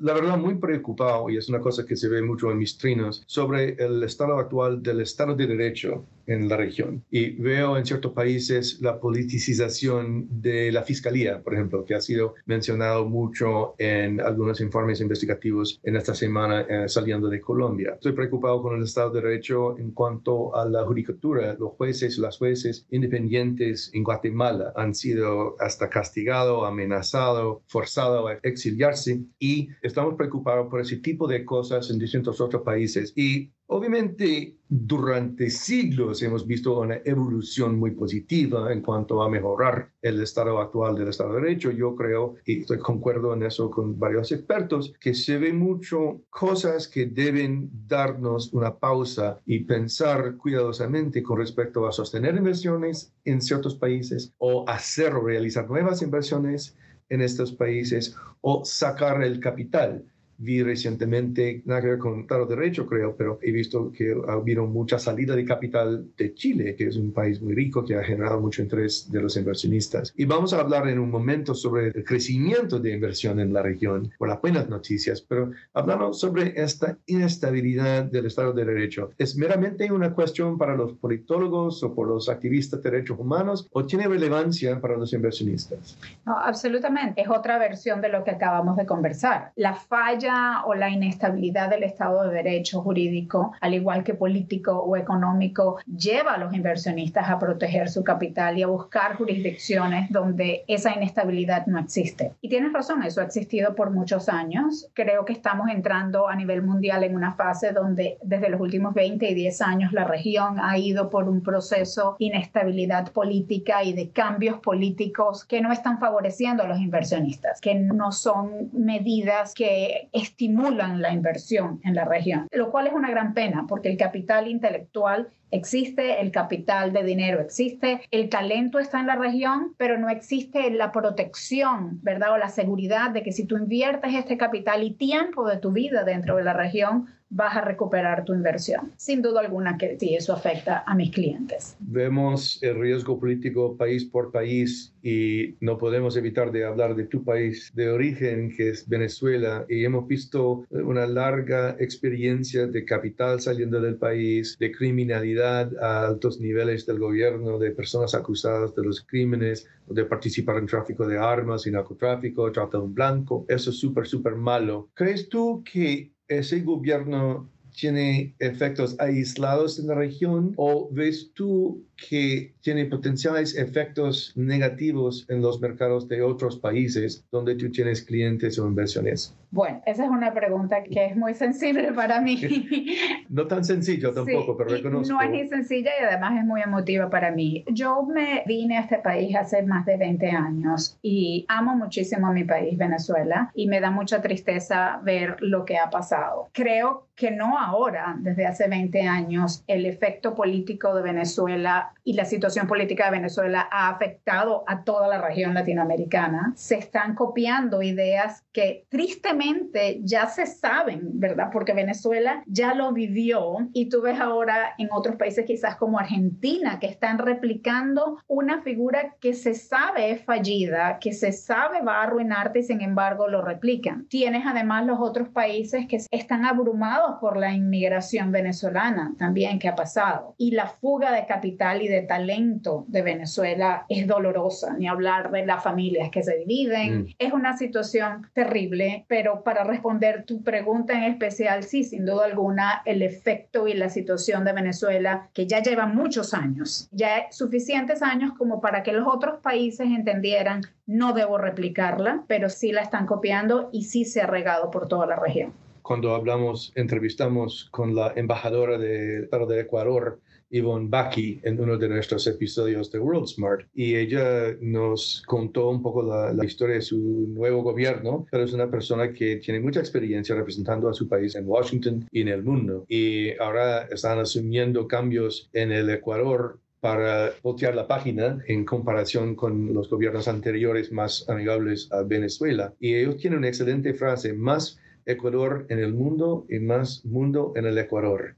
la 0.00 0.14
verdad, 0.14 0.38
muy 0.38 0.56
preocupado 0.56 1.30
y 1.30 1.36
es 1.36 1.48
una 1.48 1.60
cosa 1.60 1.86
que 1.86 1.96
se 1.96 2.08
ve 2.08 2.22
mucho 2.22 2.50
en 2.50 2.58
mis 2.58 2.76
trinos 2.76 3.22
sobre 3.26 3.74
el 3.78 4.02
estado 4.02 4.38
actual 4.38 4.82
del 4.82 5.00
Estado 5.00 5.34
de 5.34 5.46
Derecho 5.46 6.04
en 6.26 6.48
la 6.48 6.56
región. 6.56 7.04
Y 7.10 7.30
veo 7.30 7.76
en 7.76 7.84
ciertos 7.84 8.12
países 8.12 8.80
la 8.80 9.00
politicización 9.00 10.28
de 10.30 10.70
la 10.70 10.82
fiscalía, 10.82 11.42
por 11.42 11.54
ejemplo, 11.54 11.84
que 11.84 11.94
ha 11.94 12.00
sido 12.00 12.34
mencionado 12.46 13.04
mucho 13.04 13.74
en 13.78 14.20
algunos 14.20 14.60
informes 14.60 15.00
investigativos 15.00 15.80
en 15.82 15.96
esta 15.96 16.14
semana 16.14 16.60
eh, 16.62 16.88
saliendo 16.88 17.28
de 17.28 17.40
Colombia. 17.40 17.94
Estoy 17.94 18.12
preocupado 18.12 18.62
con 18.62 18.76
el 18.76 18.84
Estado 18.84 19.10
de 19.10 19.22
Derecho 19.22 19.76
en 19.78 19.90
cuanto 19.90 20.54
a 20.54 20.64
la 20.64 20.84
judicatura. 20.84 21.56
Los 21.58 21.72
jueces, 21.72 22.18
las 22.18 22.38
jueces 22.38 22.86
independientes 22.90 23.90
en 23.92 24.04
Guatemala 24.04 24.72
han 24.76 24.94
sido 24.94 25.56
hasta 25.58 25.90
castigados, 25.90 26.64
amenazados, 26.66 27.58
forzados 27.66 28.30
a 28.30 28.39
exiliarse 28.42 29.20
y 29.38 29.68
estamos 29.82 30.14
preocupados 30.14 30.68
por 30.68 30.80
ese 30.80 30.98
tipo 30.98 31.26
de 31.26 31.44
cosas 31.44 31.90
en 31.90 31.98
distintos 31.98 32.40
otros 32.40 32.62
países. 32.62 33.12
Y 33.16 33.50
Obviamente, 33.72 34.56
durante 34.68 35.48
siglos 35.48 36.24
hemos 36.24 36.44
visto 36.44 36.80
una 36.80 37.00
evolución 37.04 37.78
muy 37.78 37.92
positiva 37.92 38.72
en 38.72 38.82
cuanto 38.82 39.22
a 39.22 39.30
mejorar 39.30 39.92
el 40.02 40.20
estado 40.20 40.58
actual 40.58 40.96
del 40.96 41.06
Estado 41.06 41.34
de 41.34 41.42
Derecho. 41.42 41.70
Yo 41.70 41.94
creo, 41.94 42.34
y 42.44 42.62
estoy 42.62 42.78
concuerdo 42.78 43.32
en 43.32 43.44
eso 43.44 43.70
con 43.70 43.96
varios 43.96 44.32
expertos, 44.32 44.92
que 45.00 45.14
se 45.14 45.38
ven 45.38 45.56
mucho 45.56 46.20
cosas 46.30 46.88
que 46.88 47.06
deben 47.06 47.70
darnos 47.86 48.52
una 48.52 48.76
pausa 48.76 49.40
y 49.46 49.60
pensar 49.60 50.36
cuidadosamente 50.36 51.22
con 51.22 51.38
respecto 51.38 51.86
a 51.86 51.92
sostener 51.92 52.34
inversiones 52.34 53.12
en 53.24 53.40
ciertos 53.40 53.76
países 53.76 54.34
o 54.38 54.68
hacer 54.68 55.14
o 55.14 55.24
realizar 55.24 55.70
nuevas 55.70 56.02
inversiones 56.02 56.76
en 57.10 57.20
estos 57.20 57.52
países 57.52 58.16
o 58.40 58.64
sacar 58.64 59.22
el 59.22 59.40
capital 59.40 60.04
vi 60.40 60.62
recientemente, 60.62 61.62
nada 61.66 61.82
que 61.82 61.88
ver 61.88 61.98
con 61.98 62.26
de 62.26 62.56
Derecho, 62.56 62.86
creo, 62.86 63.14
pero 63.14 63.38
he 63.42 63.52
visto 63.52 63.92
que 63.92 64.14
ha 64.26 64.32
habido 64.32 64.66
mucha 64.66 64.98
salida 64.98 65.36
de 65.36 65.44
capital 65.44 66.06
de 66.16 66.34
Chile, 66.34 66.74
que 66.76 66.86
es 66.86 66.96
un 66.96 67.12
país 67.12 67.42
muy 67.42 67.54
rico 67.54 67.84
que 67.84 67.94
ha 67.94 68.02
generado 68.02 68.40
mucho 68.40 68.62
interés 68.62 69.10
de 69.12 69.20
los 69.20 69.36
inversionistas. 69.36 70.14
Y 70.16 70.24
vamos 70.24 70.54
a 70.54 70.60
hablar 70.60 70.88
en 70.88 70.98
un 70.98 71.10
momento 71.10 71.54
sobre 71.54 71.88
el 71.88 72.04
crecimiento 72.04 72.78
de 72.78 72.94
inversión 72.94 73.38
en 73.38 73.52
la 73.52 73.62
región, 73.62 74.10
por 74.18 74.28
las 74.28 74.40
buenas 74.40 74.68
noticias, 74.68 75.20
pero 75.20 75.50
hablando 75.74 76.14
sobre 76.14 76.60
esta 76.60 76.96
inestabilidad 77.06 78.04
del 78.04 78.26
Estado 78.26 78.54
de 78.54 78.64
Derecho, 78.64 79.10
¿es 79.18 79.36
meramente 79.36 79.92
una 79.92 80.14
cuestión 80.14 80.56
para 80.56 80.74
los 80.74 80.94
politólogos 80.94 81.82
o 81.82 81.94
por 81.94 82.08
los 82.08 82.30
activistas 82.30 82.82
de 82.82 82.90
derechos 82.90 83.18
humanos 83.18 83.68
o 83.72 83.84
tiene 83.84 84.08
relevancia 84.08 84.80
para 84.80 84.96
los 84.96 85.12
inversionistas? 85.12 85.98
No, 86.24 86.38
absolutamente. 86.38 87.20
Es 87.20 87.28
otra 87.28 87.58
versión 87.58 88.00
de 88.00 88.08
lo 88.08 88.24
que 88.24 88.30
acabamos 88.30 88.78
de 88.78 88.86
conversar. 88.86 89.52
La 89.56 89.74
falla 89.74 90.29
o 90.66 90.74
la 90.74 90.90
inestabilidad 90.90 91.70
del 91.70 91.82
Estado 91.82 92.22
de 92.24 92.34
Derecho 92.34 92.82
jurídico, 92.82 93.52
al 93.60 93.74
igual 93.74 94.04
que 94.04 94.14
político 94.14 94.72
o 94.78 94.96
económico, 94.96 95.78
lleva 95.86 96.34
a 96.34 96.38
los 96.38 96.54
inversionistas 96.54 97.28
a 97.28 97.38
proteger 97.38 97.88
su 97.88 98.04
capital 98.04 98.58
y 98.58 98.62
a 98.62 98.66
buscar 98.66 99.16
jurisdicciones 99.16 100.10
donde 100.10 100.64
esa 100.68 100.94
inestabilidad 100.94 101.66
no 101.66 101.78
existe. 101.78 102.32
Y 102.40 102.48
tienes 102.48 102.72
razón, 102.72 103.02
eso 103.02 103.20
ha 103.20 103.24
existido 103.24 103.74
por 103.74 103.90
muchos 103.90 104.28
años. 104.28 104.88
Creo 104.94 105.24
que 105.24 105.32
estamos 105.32 105.68
entrando 105.70 106.28
a 106.28 106.36
nivel 106.36 106.62
mundial 106.62 107.04
en 107.04 107.14
una 107.14 107.34
fase 107.34 107.72
donde 107.72 108.18
desde 108.22 108.48
los 108.48 108.60
últimos 108.60 108.94
20 108.94 109.28
y 109.28 109.34
10 109.34 109.60
años 109.62 109.92
la 109.92 110.04
región 110.04 110.58
ha 110.60 110.78
ido 110.78 111.10
por 111.10 111.28
un 111.28 111.42
proceso 111.42 112.16
de 112.18 112.26
inestabilidad 112.26 113.12
política 113.12 113.82
y 113.82 113.92
de 113.92 114.10
cambios 114.10 114.58
políticos 114.60 115.44
que 115.44 115.60
no 115.60 115.72
están 115.72 115.98
favoreciendo 115.98 116.62
a 116.62 116.66
los 116.66 116.78
inversionistas, 116.80 117.60
que 117.60 117.74
no 117.74 118.12
son 118.12 118.70
medidas 118.72 119.54
que 119.54 120.08
estimulan 120.20 121.00
la 121.00 121.12
inversión 121.12 121.80
en 121.84 121.94
la 121.94 122.04
región, 122.04 122.46
lo 122.52 122.70
cual 122.70 122.86
es 122.86 122.92
una 122.92 123.10
gran 123.10 123.34
pena 123.34 123.66
porque 123.68 123.90
el 123.90 123.96
capital 123.96 124.48
intelectual 124.48 125.30
existe 125.50 126.20
el 126.20 126.30
capital 126.30 126.92
de 126.92 127.04
dinero, 127.04 127.40
existe 127.40 128.00
el 128.10 128.28
talento 128.28 128.78
está 128.78 129.00
en 129.00 129.06
la 129.06 129.16
región, 129.16 129.74
pero 129.76 129.98
no 129.98 130.08
existe 130.08 130.70
la 130.70 130.92
protección, 130.92 132.00
¿verdad? 132.02 132.32
O 132.32 132.38
la 132.38 132.48
seguridad 132.48 133.10
de 133.10 133.22
que 133.22 133.32
si 133.32 133.44
tú 133.44 133.56
inviertes 133.56 134.14
este 134.14 134.36
capital 134.36 134.82
y 134.82 134.92
tiempo 134.92 135.48
de 135.48 135.58
tu 135.58 135.72
vida 135.72 136.04
dentro 136.04 136.36
de 136.36 136.44
la 136.44 136.52
región, 136.52 137.08
vas 137.30 137.56
a 137.56 137.60
recuperar 137.60 138.24
tu 138.24 138.34
inversión. 138.34 138.92
Sin 138.96 139.22
duda 139.22 139.40
alguna 139.40 139.78
que 139.78 139.96
sí, 139.98 140.16
eso 140.16 140.32
afecta 140.32 140.82
a 140.84 140.94
mis 140.96 141.12
clientes. 141.12 141.76
Vemos 141.78 142.58
el 142.60 142.78
riesgo 142.80 143.20
político 143.20 143.76
país 143.76 144.04
por 144.04 144.32
país 144.32 144.92
y 145.02 145.54
no 145.60 145.78
podemos 145.78 146.16
evitar 146.16 146.50
de 146.50 146.64
hablar 146.64 146.96
de 146.96 147.04
tu 147.04 147.24
país 147.24 147.70
de 147.74 147.88
origen, 147.88 148.54
que 148.54 148.70
es 148.70 148.88
Venezuela, 148.88 149.64
y 149.68 149.84
hemos 149.84 150.08
visto 150.08 150.66
una 150.70 151.06
larga 151.06 151.76
experiencia 151.78 152.66
de 152.66 152.84
capital 152.84 153.40
saliendo 153.40 153.80
del 153.80 153.96
país, 153.96 154.56
de 154.58 154.72
criminalidad 154.72 155.39
a 155.42 156.06
altos 156.06 156.40
niveles 156.40 156.86
del 156.86 156.98
gobierno, 156.98 157.58
de 157.58 157.70
personas 157.70 158.14
acusadas 158.14 158.74
de 158.74 158.84
los 158.84 159.00
crímenes, 159.02 159.66
de 159.88 160.04
participar 160.04 160.58
en 160.58 160.66
tráfico 160.66 161.06
de 161.06 161.18
armas 161.18 161.66
y 161.66 161.70
narcotráfico, 161.70 162.50
trata 162.52 162.78
de 162.78 162.84
un 162.84 162.94
blanco. 162.94 163.44
Eso 163.48 163.70
es 163.70 163.76
súper, 163.78 164.06
súper 164.06 164.36
malo. 164.36 164.90
¿Crees 164.94 165.28
tú 165.28 165.62
que 165.64 166.12
ese 166.28 166.60
gobierno 166.60 167.50
tiene 167.70 168.34
efectos 168.38 168.96
aislados 168.98 169.78
en 169.78 169.86
la 169.88 169.94
región 169.94 170.52
o 170.56 170.88
ves 170.92 171.32
tú 171.34 171.84
que 172.08 172.54
tiene 172.60 172.86
potenciales 172.86 173.56
efectos 173.56 174.32
negativos 174.36 175.26
en 175.28 175.42
los 175.42 175.60
mercados 175.60 176.08
de 176.08 176.22
otros 176.22 176.58
países 176.58 177.24
donde 177.30 177.54
tú 177.54 177.70
tienes 177.70 178.02
clientes 178.02 178.58
o 178.58 178.66
inversiones? 178.66 179.36
Bueno, 179.52 179.82
esa 179.84 180.04
es 180.04 180.10
una 180.10 180.32
pregunta 180.32 180.82
que 180.84 181.06
es 181.06 181.16
muy 181.16 181.34
sensible 181.34 181.92
para 181.92 182.20
mí. 182.20 182.40
no 183.28 183.46
tan 183.48 183.64
sencillo 183.64 184.12
tampoco, 184.12 184.56
pero 184.56 184.70
reconozco. 184.70 185.12
No 185.12 185.20
es 185.20 185.30
ni 185.30 185.48
sencilla 185.48 185.90
y 186.00 186.04
además 186.04 186.38
es 186.38 186.44
muy 186.44 186.62
emotiva 186.62 187.10
para 187.10 187.32
mí. 187.32 187.64
Yo 187.68 188.02
me 188.04 188.44
vine 188.46 188.78
a 188.78 188.82
este 188.82 188.98
país 188.98 189.34
hace 189.34 189.62
más 189.62 189.84
de 189.86 189.96
20 189.96 190.30
años 190.30 190.96
y 191.02 191.44
amo 191.48 191.74
muchísimo 191.74 192.28
a 192.28 192.32
mi 192.32 192.44
país, 192.44 192.78
Venezuela, 192.78 193.50
y 193.54 193.66
me 193.66 193.80
da 193.80 193.90
mucha 193.90 194.22
tristeza 194.22 195.00
ver 195.02 195.36
lo 195.40 195.64
que 195.64 195.78
ha 195.78 195.90
pasado. 195.90 196.48
Creo 196.52 197.08
que 197.16 197.30
no 197.30 197.58
ahora, 197.58 198.16
desde 198.20 198.46
hace 198.46 198.68
20 198.68 199.02
años, 199.02 199.64
el 199.66 199.84
efecto 199.84 200.34
político 200.34 200.94
de 200.94 201.02
Venezuela 201.02 201.89
y 202.04 202.14
la 202.14 202.24
situación 202.24 202.66
política 202.66 203.06
de 203.06 203.12
Venezuela 203.12 203.68
ha 203.70 203.88
afectado 203.88 204.64
a 204.66 204.84
toda 204.84 205.08
la 205.08 205.20
región 205.20 205.54
latinoamericana. 205.54 206.52
Se 206.56 206.76
están 206.76 207.14
copiando 207.14 207.82
ideas 207.82 208.44
que 208.52 208.86
tristemente 208.88 210.00
ya 210.02 210.26
se 210.26 210.46
saben, 210.46 211.20
¿verdad? 211.20 211.48
Porque 211.52 211.72
Venezuela 211.72 212.42
ya 212.46 212.74
lo 212.74 212.92
vivió 212.92 213.68
y 213.72 213.88
tú 213.88 214.02
ves 214.02 214.20
ahora 214.20 214.74
en 214.78 214.88
otros 214.92 215.16
países 215.16 215.44
quizás 215.46 215.76
como 215.76 215.98
Argentina 215.98 216.78
que 216.80 216.86
están 216.86 217.18
replicando 217.18 218.18
una 218.26 218.62
figura 218.62 219.16
que 219.20 219.34
se 219.34 219.54
sabe 219.54 220.10
es 220.10 220.24
fallida, 220.24 220.98
que 220.98 221.12
se 221.12 221.32
sabe 221.32 221.82
va 221.82 222.00
a 222.00 222.02
arruinarte 222.04 222.60
y 222.60 222.62
sin 222.62 222.80
embargo 222.80 223.28
lo 223.28 223.42
replican. 223.42 224.06
Tienes 224.08 224.44
además 224.46 224.86
los 224.86 224.98
otros 225.00 225.28
países 225.28 225.86
que 225.86 225.98
están 226.10 226.44
abrumados 226.44 227.18
por 227.20 227.36
la 227.36 227.52
inmigración 227.52 228.32
venezolana 228.32 229.14
también 229.18 229.58
que 229.58 229.68
ha 229.68 229.74
pasado 229.74 230.34
y 230.38 230.52
la 230.52 230.66
fuga 230.66 231.12
de 231.12 231.26
capital 231.26 231.79
y 231.80 231.88
de 231.88 232.02
talento 232.02 232.84
de 232.88 233.02
Venezuela 233.02 233.84
es 233.88 234.06
dolorosa, 234.06 234.74
ni 234.78 234.88
hablar 234.88 235.30
de 235.30 235.46
las 235.46 235.62
familias 235.62 236.10
que 236.10 236.22
se 236.22 236.36
dividen. 236.36 237.02
Mm. 237.02 237.06
Es 237.18 237.32
una 237.32 237.56
situación 237.56 238.28
terrible, 238.34 239.04
pero 239.08 239.42
para 239.42 239.64
responder 239.64 240.24
tu 240.24 240.42
pregunta 240.42 240.92
en 240.94 241.04
especial, 241.04 241.62
sí, 241.64 241.84
sin 241.84 242.04
duda 242.04 242.26
alguna, 242.26 242.82
el 242.84 243.02
efecto 243.02 243.68
y 243.68 243.74
la 243.74 243.88
situación 243.88 244.44
de 244.44 244.52
Venezuela, 244.52 245.28
que 245.32 245.46
ya 245.46 245.62
lleva 245.62 245.86
muchos 245.86 246.34
años, 246.34 246.88
ya 246.92 247.26
suficientes 247.30 248.02
años 248.02 248.32
como 248.36 248.60
para 248.60 248.82
que 248.82 248.92
los 248.92 249.06
otros 249.06 249.40
países 249.40 249.86
entendieran, 249.86 250.62
no 250.86 251.12
debo 251.12 251.38
replicarla, 251.38 252.24
pero 252.26 252.48
sí 252.48 252.72
la 252.72 252.82
están 252.82 253.06
copiando 253.06 253.70
y 253.72 253.84
sí 253.84 254.04
se 254.04 254.20
ha 254.20 254.26
regado 254.26 254.70
por 254.70 254.88
toda 254.88 255.06
la 255.06 255.16
región 255.16 255.52
cuando 255.90 256.14
hablamos, 256.14 256.72
entrevistamos 256.76 257.66
con 257.72 257.96
la 257.96 258.12
embajadora 258.14 258.78
de, 258.78 259.22
de 259.26 259.60
Ecuador, 259.60 260.20
Yvonne 260.50 260.88
Baki 260.88 261.40
en 261.42 261.60
uno 261.60 261.78
de 261.78 261.88
nuestros 261.88 262.26
episodios 262.26 262.90
de 262.90 262.98
World 262.98 263.26
Smart 263.26 263.66
y 263.74 263.94
ella 263.94 264.56
nos 264.60 265.22
contó 265.26 265.70
un 265.70 265.82
poco 265.82 266.02
la, 266.02 266.32
la, 266.32 266.44
historia 266.44 266.76
de 266.76 266.82
su 266.82 266.98
nuevo 267.28 267.62
gobierno, 267.62 268.26
pero 268.30 268.44
es 268.44 268.52
una 268.52 268.70
persona 268.70 269.12
que 269.12 269.36
tiene 269.36 269.60
mucha 269.60 269.80
experiencia 269.80 270.34
representando 270.34 270.88
a 270.88 270.94
su 270.94 271.08
país 271.08 271.34
en 271.34 271.46
Washington 271.46 272.08
y 272.10 272.22
en 272.22 272.28
el 272.28 272.42
mundo 272.42 272.84
y 272.88 273.38
ahora 273.38 273.82
están 273.90 274.18
asumiendo 274.18 274.88
cambios 274.88 275.48
en 275.52 275.72
el 275.72 275.88
Ecuador 275.90 276.58
para 276.80 277.32
voltear 277.42 277.74
la 277.74 277.86
página 277.86 278.38
en 278.46 278.64
comparación 278.64 279.34
con 279.34 279.72
los 279.74 279.90
gobiernos 279.90 280.28
anteriores 280.28 280.90
más 280.92 281.28
amigables 281.28 281.88
a 281.92 282.02
Venezuela. 282.02 282.74
Y 282.80 282.94
ellos 282.94 283.18
tienen 283.18 283.40
una 283.40 283.48
excelente 283.48 283.92
frase, 283.92 284.32
más 284.32 284.78
Ecuador 285.06 285.66
en 285.68 285.78
el 285.78 285.94
mundo 285.94 286.46
y 286.48 286.58
más 286.58 287.04
mundo 287.04 287.52
en 287.56 287.66
el 287.66 287.78
Ecuador, 287.78 288.36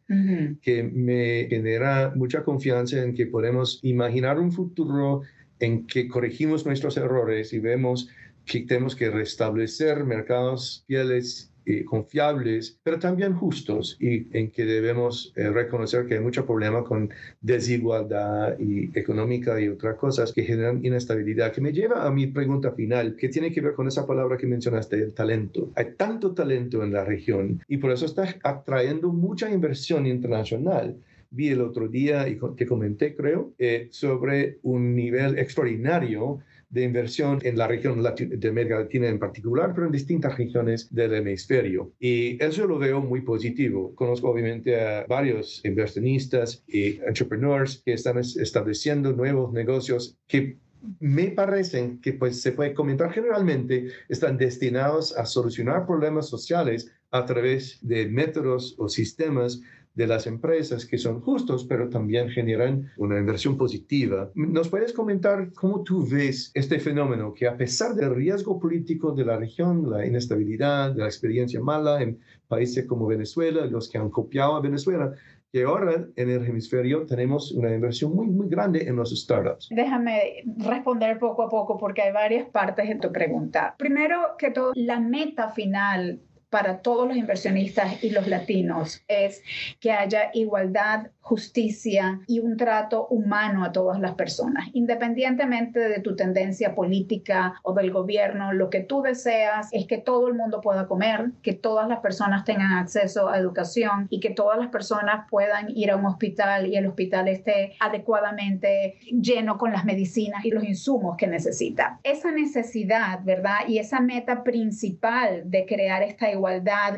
que 0.60 0.82
me 0.82 1.46
genera 1.48 2.12
mucha 2.14 2.44
confianza 2.44 3.02
en 3.02 3.14
que 3.14 3.26
podemos 3.26 3.80
imaginar 3.82 4.38
un 4.38 4.52
futuro 4.52 5.22
en 5.60 5.86
que 5.86 6.08
corregimos 6.08 6.66
nuestros 6.66 6.96
errores 6.96 7.52
y 7.52 7.58
vemos 7.58 8.08
que 8.44 8.60
tenemos 8.60 8.96
que 8.96 9.10
restablecer 9.10 10.04
mercados 10.04 10.84
fieles 10.88 11.51
y 11.64 11.84
confiables, 11.84 12.78
pero 12.82 12.98
también 12.98 13.34
justos 13.34 13.96
y 14.00 14.26
en 14.36 14.50
que 14.50 14.64
debemos 14.64 15.32
eh, 15.36 15.50
reconocer 15.50 16.06
que 16.06 16.14
hay 16.14 16.20
mucho 16.20 16.46
problema 16.46 16.84
con 16.84 17.10
desigualdad 17.40 18.58
y 18.58 18.90
económica 18.98 19.60
y 19.60 19.68
otras 19.68 19.96
cosas 19.96 20.32
que 20.32 20.42
generan 20.42 20.84
inestabilidad, 20.84 21.52
que 21.52 21.60
me 21.60 21.72
lleva 21.72 22.06
a 22.06 22.10
mi 22.10 22.26
pregunta 22.26 22.72
final, 22.72 23.16
que 23.16 23.28
tiene 23.28 23.52
que 23.52 23.60
ver 23.60 23.74
con 23.74 23.88
esa 23.88 24.06
palabra 24.06 24.36
que 24.36 24.46
mencionaste, 24.46 24.96
el 24.96 25.14
talento. 25.14 25.70
Hay 25.74 25.94
tanto 25.96 26.32
talento 26.32 26.82
en 26.82 26.92
la 26.92 27.04
región 27.04 27.60
y 27.68 27.78
por 27.78 27.92
eso 27.92 28.06
está 28.06 28.34
atrayendo 28.42 29.12
mucha 29.12 29.50
inversión 29.50 30.06
internacional 30.06 30.96
vi 31.32 31.48
el 31.48 31.62
otro 31.62 31.88
día 31.88 32.28
y 32.28 32.38
que 32.56 32.66
comenté, 32.66 33.16
creo, 33.16 33.52
eh, 33.58 33.88
sobre 33.90 34.58
un 34.62 34.94
nivel 34.94 35.38
extraordinario 35.38 36.40
de 36.72 36.82
inversión 36.82 37.38
en 37.42 37.58
la 37.58 37.68
región 37.68 38.02
de 38.02 38.48
América 38.48 38.78
Latina 38.78 39.06
en 39.08 39.18
particular, 39.18 39.72
pero 39.74 39.86
en 39.86 39.92
distintas 39.92 40.38
regiones 40.38 40.92
del 40.92 41.14
hemisferio. 41.14 41.92
Y 42.00 42.42
eso 42.42 42.66
lo 42.66 42.78
veo 42.78 43.00
muy 43.00 43.20
positivo. 43.20 43.94
Conozco 43.94 44.30
obviamente 44.30 44.80
a 44.80 45.04
varios 45.06 45.62
inversionistas 45.64 46.64
y 46.66 46.98
entrepreneurs 47.06 47.82
que 47.84 47.92
están 47.92 48.18
estableciendo 48.18 49.12
nuevos 49.12 49.52
negocios 49.52 50.16
que 50.26 50.56
me 50.98 51.28
parecen 51.28 52.00
que 52.00 52.14
pues 52.14 52.40
se 52.40 52.52
puede 52.52 52.74
comentar 52.74 53.12
generalmente 53.12 53.88
están 54.08 54.36
destinados 54.36 55.16
a 55.16 55.26
solucionar 55.26 55.86
problemas 55.86 56.28
sociales 56.28 56.90
a 57.12 57.24
través 57.24 57.78
de 57.82 58.08
métodos 58.08 58.74
o 58.78 58.88
sistemas 58.88 59.60
de 59.94 60.06
las 60.06 60.26
empresas 60.26 60.86
que 60.86 60.98
son 60.98 61.20
justos, 61.20 61.64
pero 61.64 61.88
también 61.88 62.28
generan 62.28 62.90
una 62.96 63.18
inversión 63.18 63.56
positiva. 63.56 64.30
¿Nos 64.34 64.68
puedes 64.68 64.92
comentar 64.92 65.52
cómo 65.52 65.82
tú 65.82 66.06
ves 66.06 66.50
este 66.54 66.78
fenómeno 66.78 67.34
que 67.34 67.46
a 67.46 67.56
pesar 67.56 67.94
del 67.94 68.14
riesgo 68.14 68.58
político 68.58 69.12
de 69.12 69.24
la 69.24 69.36
región, 69.36 69.90
la 69.90 70.06
inestabilidad, 70.06 70.94
la 70.96 71.06
experiencia 71.06 71.60
mala 71.60 72.02
en 72.02 72.18
países 72.48 72.86
como 72.86 73.06
Venezuela, 73.06 73.66
los 73.66 73.90
que 73.90 73.98
han 73.98 74.10
copiado 74.10 74.56
a 74.56 74.60
Venezuela, 74.60 75.12
que 75.52 75.64
ahora 75.64 76.06
en 76.16 76.30
el 76.30 76.46
hemisferio 76.46 77.04
tenemos 77.04 77.52
una 77.52 77.74
inversión 77.74 78.14
muy, 78.14 78.26
muy 78.26 78.48
grande 78.48 78.88
en 78.88 78.96
los 78.96 79.10
startups. 79.10 79.68
Déjame 79.70 80.42
responder 80.56 81.18
poco 81.18 81.42
a 81.42 81.50
poco 81.50 81.76
porque 81.76 82.00
hay 82.00 82.12
varias 82.12 82.48
partes 82.48 82.88
en 82.88 83.00
tu 83.00 83.12
pregunta. 83.12 83.74
Primero 83.78 84.16
que 84.38 84.50
todo, 84.50 84.72
la 84.74 84.98
meta 84.98 85.50
final 85.50 86.20
para 86.52 86.82
todos 86.82 87.08
los 87.08 87.16
inversionistas 87.16 88.04
y 88.04 88.10
los 88.10 88.28
latinos 88.28 89.02
es 89.08 89.42
que 89.80 89.90
haya 89.90 90.30
igualdad, 90.34 91.06
justicia 91.22 92.20
y 92.26 92.40
un 92.40 92.58
trato 92.58 93.06
humano 93.06 93.64
a 93.64 93.72
todas 93.72 93.98
las 93.98 94.16
personas, 94.16 94.68
independientemente 94.74 95.80
de 95.80 96.00
tu 96.00 96.14
tendencia 96.14 96.74
política 96.74 97.54
o 97.62 97.72
del 97.72 97.90
gobierno. 97.90 98.52
Lo 98.52 98.68
que 98.68 98.80
tú 98.80 99.00
deseas 99.00 99.68
es 99.72 99.86
que 99.86 99.96
todo 99.96 100.28
el 100.28 100.34
mundo 100.34 100.60
pueda 100.60 100.86
comer, 100.86 101.30
que 101.42 101.54
todas 101.54 101.88
las 101.88 102.00
personas 102.00 102.44
tengan 102.44 102.72
acceso 102.72 103.30
a 103.30 103.38
educación 103.38 104.06
y 104.10 104.20
que 104.20 104.30
todas 104.30 104.58
las 104.58 104.68
personas 104.68 105.26
puedan 105.30 105.74
ir 105.74 105.90
a 105.90 105.96
un 105.96 106.04
hospital 106.04 106.66
y 106.66 106.76
el 106.76 106.86
hospital 106.86 107.28
esté 107.28 107.76
adecuadamente 107.80 108.98
lleno 109.10 109.56
con 109.56 109.72
las 109.72 109.86
medicinas 109.86 110.44
y 110.44 110.50
los 110.50 110.64
insumos 110.64 111.16
que 111.16 111.28
necesita. 111.28 111.98
Esa 112.02 112.30
necesidad, 112.30 113.20
¿verdad? 113.24 113.60
Y 113.68 113.78
esa 113.78 114.00
meta 114.00 114.44
principal 114.44 115.44
de 115.46 115.64
crear 115.64 116.02
esta 116.02 116.30
igualdad 116.30 116.41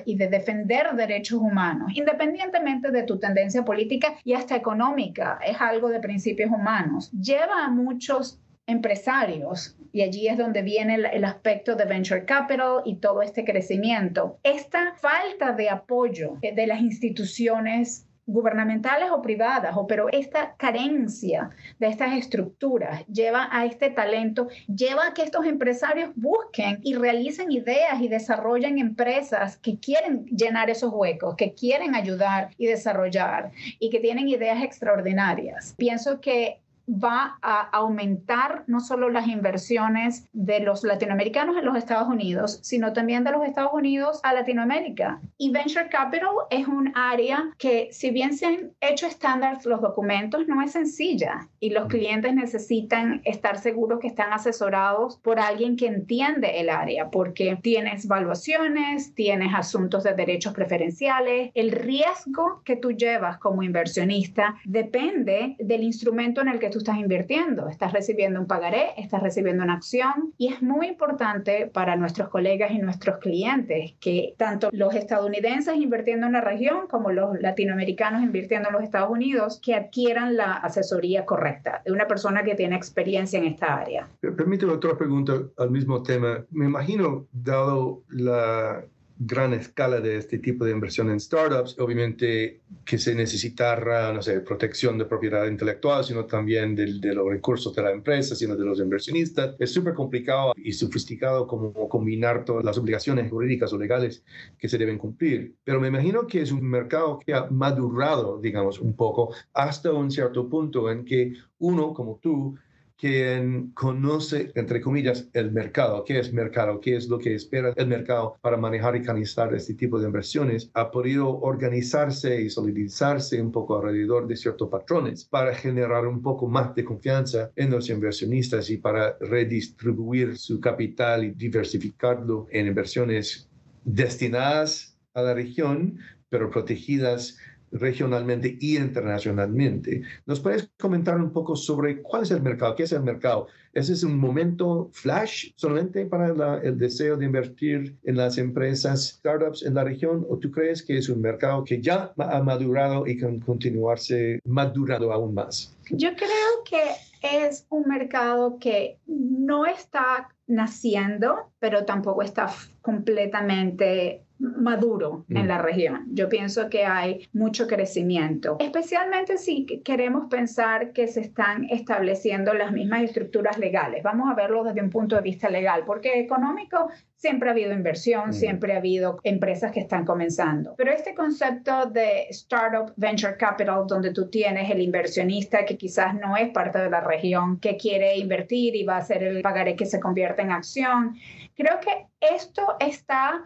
y 0.07 0.17
de 0.17 0.29
defender 0.29 0.95
derechos 0.95 1.39
humanos, 1.39 1.93
independientemente 1.95 2.91
de 2.91 3.03
tu 3.03 3.19
tendencia 3.19 3.65
política 3.65 4.15
y 4.25 4.35
hasta 4.35 4.57
económica, 4.57 5.39
es 5.47 5.61
algo 5.61 5.89
de 5.89 6.01
principios 6.01 6.51
humanos. 6.51 7.11
Lleva 7.13 7.65
a 7.65 7.71
muchos 7.71 8.41
empresarios, 8.67 9.77
y 9.93 10.03
allí 10.03 10.29
es 10.29 10.39
donde 10.39 10.63
viene 10.63 10.95
el, 10.95 11.05
el, 11.07 11.25
aspecto 11.25 11.77
de 11.77 11.85
venture 11.85 12.25
capital 12.25 12.81
y 12.87 12.97
todo 12.97 13.21
este 13.21 13.45
crecimiento. 13.45 14.39
Esta 14.43 14.95
falta 14.95 15.53
de 15.53 15.69
apoyo 15.69 16.39
de 16.41 16.67
las 16.67 16.81
instituciones 16.81 18.07
gubernamentales 18.27 19.11
o 19.11 19.21
privadas, 19.21 19.77
o, 19.77 19.87
pero 19.87 20.09
esta 20.11 20.55
carencia 20.57 21.51
de 21.79 21.89
estas 21.89 22.17
estructuras 22.17 23.07
lleva 23.07 23.49
a 23.51 23.67
este 23.67 23.91
talento, 23.91 24.49
lleva 24.67 25.09
a 25.09 25.15
que 25.15 25.23
estos 25.23 25.47
empresarios 25.47 26.11
busquen 26.15 26.81
y 26.83 26.95
realicen 26.95 27.53
ideas 27.53 28.01
y 28.01 28.09
desarrollen 28.09 28.79
empresas 28.79 29.57
que 29.59 29.79
quieren 29.79 30.25
llenar 30.27 30.71
esos 30.71 30.93
huecos, 30.93 31.37
que 31.37 31.55
quieren 31.55 31.95
ayudar 31.95 32.51
y 32.57 32.67
desarrollar 32.67 33.53
y 33.79 33.91
que 33.91 34.01
tienen 34.01 34.29
ideas 34.29 34.63
extraordinarias. 34.63 35.75
Pienso 35.77 36.21
que 36.21 36.61
va 36.89 37.39
a 37.43 37.63
aumentar 37.73 38.65
no 38.67 38.81
solo 38.81 39.09
las 39.11 39.27
inversiones 39.27 40.29
de 40.33 40.61
los 40.61 40.85
latinoamericanos 40.85 41.57
en 41.57 41.65
los 41.65 41.77
Estados 41.77 42.09
Unidos, 42.09 42.59
sino 42.63 42.93
también 42.93 43.25
de 43.25 43.33
los 43.33 43.45
Estados 43.45 43.73
Unidos 43.73 44.21
a 44.23 44.35
Latinoamérica. 44.35 45.21
Y 45.39 45.51
Venture 45.51 45.89
Capital 45.89 46.29
es 46.51 46.67
un 46.67 46.93
área 46.95 47.45
que, 47.59 47.89
si 47.93 48.11
bien 48.11 48.37
se 48.37 48.47
han 48.47 48.73
hecho 48.81 49.07
estándares 49.07 49.65
los 49.67 49.81
documentos, 49.81 50.47
no 50.47 50.63
es 50.63 50.73
sencilla 50.73 51.49
y 51.61 51.71
los 51.71 51.87
clientes 51.87 52.35
necesitan 52.35 53.23
estar 53.25 53.59
seguros 53.59 54.01
que 54.01 54.09
están 54.09 54.33
asesorados 54.33 55.17
por 55.19 55.41
alguien 55.41 55.77
que 55.77 55.87
entiende 55.87 56.61
el 56.61 56.69
área, 56.69 57.11
porque 57.11 57.59
tienes 57.63 58.07
valuaciones, 58.07 59.15
tienes 59.15 59.55
asuntos 59.55 60.05
de 60.05 60.15
derechos 60.15 60.53
preferenciales, 60.53 61.51
el 61.55 61.71
riesgo 61.71 62.63
que 62.65 62.77
tú 62.77 62.93
llevas 62.93 63.39
como 63.39 63.63
inversionista 63.63 64.57
depende 64.65 65.57
del 65.59 65.83
instrumento 65.83 66.41
en 66.41 66.49
el 66.49 66.59
que 66.59 66.71
tú 66.75 66.79
estás 66.79 66.99
invirtiendo. 66.99 67.69
Estás 67.69 67.93
recibiendo 67.93 68.41
un 68.41 68.49
pagaré, 68.49 68.89
estás 68.97 69.23
recibiendo 69.23 69.63
una 69.63 69.75
acción 69.75 70.35
y 70.37 70.53
es 70.53 70.61
muy 70.61 70.89
importante 70.89 71.71
para 71.73 71.95
nuestros 71.95 72.29
colegas 72.29 72.73
y 72.73 72.79
nuestros 72.79 73.19
clientes 73.19 73.95
que 74.01 74.35
tanto 74.37 74.71
los 74.73 74.93
estadounidenses 74.97 75.77
invirtiendo 75.77 76.27
en 76.27 76.33
la 76.33 76.41
región 76.41 76.89
como 76.89 77.13
los 77.13 77.41
latinoamericanos 77.41 78.25
invirtiendo 78.25 78.71
en 78.71 78.75
los 78.75 78.83
Estados 78.83 79.09
Unidos 79.09 79.61
que 79.63 79.77
adquieran 79.77 80.37
la 80.37 80.55
asesoría 80.55 81.25
correcta 81.25 81.81
de 81.85 81.93
una 81.93 82.09
persona 82.09 82.43
que 82.43 82.57
tiene 82.57 82.75
experiencia 82.75 83.39
en 83.39 83.45
esta 83.45 83.77
área. 83.77 84.09
Permíteme 84.21 84.73
otra 84.73 84.99
pregunta 84.99 85.35
al 85.57 85.71
mismo 85.71 86.03
tema. 86.03 86.45
Me 86.51 86.65
imagino, 86.65 87.29
dado 87.33 88.03
la 88.09 88.85
gran 89.17 89.53
escala 89.55 90.01
de 90.01 90.17
este 90.17 90.39
tipo 90.39 90.65
de 90.65 90.73
inversión 90.73 91.09
en 91.11 91.21
startups, 91.21 91.79
obviamente 91.79 92.63
que 92.85 92.99
se 92.99 93.15
necesitará, 93.15 94.13
no 94.13 94.21
sé, 94.21 94.41
protección 94.41 94.99
de 94.99 95.05
propiedad 95.05 95.47
intelectual, 95.47 96.05
sino 96.05 96.25
también 96.25 96.75
de, 96.75 96.99
de 96.99 97.15
los 97.15 97.29
recursos 97.29 97.75
de 97.75 97.83
la 97.83 97.93
empresa, 97.93 98.35
sino 98.35 98.57
de 98.57 98.65
los 98.65 98.81
inversionistas. 98.81 99.55
Es 99.59 99.73
súper 99.73 99.95
complicado 99.95 100.53
y 100.57 100.73
sofisticado 100.73 101.47
como 101.47 101.73
combinar 101.89 102.45
todas 102.45 102.65
las 102.65 102.77
obligaciones 102.77 103.31
jurídicas 103.31 103.73
o 103.73 103.79
legales 103.79 104.25
que 104.59 104.69
se 104.69 104.79
deben 104.79 104.99
cumplir. 104.99 105.55
Pero 105.65 105.81
me 105.81 105.89
imagino 105.89 106.27
que 106.27 106.43
es 106.43 106.51
un 106.51 106.69
mercado 106.69 107.21
que 107.25 107.35
ha 107.35 107.47
madurado, 107.51 108.41
digamos, 108.41 108.81
un 108.81 108.97
poco 108.97 109.35
hasta 109.53 109.93
un 109.93 110.11
cierto 110.11 110.49
punto 110.49 110.91
en 110.91 111.05
que 111.05 111.35
uno 111.59 111.95
como 111.95 112.19
tú 112.21 112.57
quien 113.05 113.73
conoce, 113.75 114.51
entre 114.55 114.81
comillas, 114.81 115.29
el 115.35 115.53
mercado, 115.53 116.05
qué 116.05 116.21
es 116.21 116.33
mercado, 116.33 116.81
qué 116.81 116.97
es 116.97 117.07
lo 117.07 117.19
que 117.19 117.35
espera 117.35 117.75
el 117.77 117.87
mercado 117.87 118.39
para 118.41 118.57
manejar 118.57 118.97
y 118.97 119.03
canalizar 119.03 119.55
este 119.55 119.75
tipo 119.75 120.01
de 120.01 120.07
inversiones, 120.07 120.71
ha 120.73 120.91
podido 120.91 121.29
organizarse 121.29 122.41
y 122.41 122.49
solidizarse 122.49 123.43
un 123.43 123.53
poco 123.53 123.77
alrededor 123.77 124.27
de 124.27 124.39
ciertos 124.39 124.71
patrones 124.71 125.27
para 125.27 125.55
generar 125.55 126.07
un 126.07 126.23
poco 126.23 126.49
más 126.49 126.75
de 126.75 126.83
confianza 126.83 127.51
en 127.57 127.73
los 127.73 127.91
inversionistas 127.91 128.71
y 128.71 128.79
para 128.79 129.19
redistribuir 129.21 130.39
su 130.39 130.59
capital 130.59 131.25
y 131.25 131.33
diversificarlo 131.33 132.47
en 132.53 132.69
inversiones 132.69 133.51
destinadas 133.85 134.97
a 135.13 135.21
la 135.21 135.35
región, 135.35 135.99
pero 136.31 136.49
protegidas 136.49 137.37
regionalmente 137.75 138.57
y 138.61 138.77
internacionalmente. 138.77 140.03
¿Nos 140.27 140.41
puedes 140.41 140.71
comentar 140.79 141.21
un 141.21 141.33
poco 141.33 141.57
sobre 141.57 142.01
cuál 142.01 142.23
es 142.23 142.31
el 142.31 142.41
mercado? 142.41 142.75
¿Qué 142.75 142.85
es 142.85 142.93
el 142.93 143.03
mercado? 143.03 143.49
¿Ese 143.73 143.93
es 143.93 144.05
un 144.05 144.17
momento 144.17 144.89
flash 144.93 145.51
solamente 145.57 146.07
para 146.07 146.61
el 146.63 146.79
deseo 146.79 147.17
de 147.17 147.27
invertir 147.27 147.97
en 148.05 148.17
las 148.17 148.39
empresas, 148.39 149.19
startups 149.19 149.65
en 149.65 149.75
la 149.75 149.83
región? 149.83 150.25
¿O 150.31 150.39
tú 150.39 150.51
crees 150.51 150.83
que 150.83 150.97
es 150.97 151.09
un 151.09 151.21
mercado 151.21 151.65
que 151.65 151.83
ya 151.83 152.13
ha 152.17 152.43
madurado 152.43 153.07
y 153.07 153.19
can 153.19 153.41
continuarse 153.41 154.41
madurando 154.45 155.13
aún 155.13 155.35
más? 155.35 155.77
Yo 155.91 156.11
creo 156.15 156.65
que 156.65 157.49
es 157.49 157.67
un 157.71 157.89
mercado 157.89 158.59
que 158.61 158.99
no 159.07 159.67
está 159.67 160.29
naciendo, 160.47 161.51
pero 161.59 161.85
tampoco 161.85 162.23
está 162.23 162.51
completamente 162.81 164.24
maduro 164.39 165.25
en 165.29 165.45
mm. 165.45 165.49
la 165.49 165.59
región. 165.59 166.07
Yo 166.09 166.29
pienso 166.29 166.69
que 166.69 166.85
hay 166.85 167.29
mucho 167.33 167.67
crecimiento, 167.67 168.57
especialmente 168.59 169.39
si 169.39 169.65
queremos 169.85 170.27
pensar 170.29 170.93
que 170.93 171.07
se 171.07 171.21
están 171.21 171.65
estableciendo 171.71 172.53
las 172.53 172.73
mismas 172.73 173.03
estructuras 173.03 173.59
legales. 173.59 174.03
Vamos 174.03 174.31
a 174.31 174.35
verlo 174.35 174.65
desde 174.65 174.83
un 174.83 174.91
punto 174.91 175.17
de 175.17 175.23
vista 175.23 175.49
legal, 175.49 175.85
porque 175.87 176.19
económico 176.19 176.89
siempre 177.17 177.49
ha 177.49 177.53
habido 177.53 177.73
inversión, 177.73 178.31
mm. 178.31 178.33
siempre 178.33 178.75
ha 178.75 178.79
habido 178.79 179.19
empresas 179.23 179.73
que 179.73 179.81
están 179.81 180.05
comenzando. 180.05 180.75
Pero 180.77 180.91
este 180.93 181.15
concepto 181.15 181.87
de 181.87 182.27
startup 182.31 182.93
venture 182.97 183.37
capital, 183.37 183.87
donde 183.87 184.13
tú 184.13 184.29
tienes 184.29 184.71
el 184.71 184.81
inversionista 184.81 185.65
que 185.65 185.77
quizás 185.77 186.15
no 186.15 186.37
es 186.37 186.51
parte 186.51 186.79
de 186.79 186.91
la 186.91 187.01
región, 187.01 187.61
que 187.61 187.77
quiere 187.77 188.19
invertir 188.19 188.75
y 188.75 188.85
va 188.85 188.97
a 188.97 188.99
hacer 188.99 189.23
el 189.23 189.43
pagaré 189.43 189.77
que 189.77 189.87
se 189.87 190.01
convierte 190.01 190.43
en 190.43 190.51
acción, 190.51 191.17
creo 191.55 191.79
que 191.81 192.07
esto 192.21 192.77
está 192.81 193.43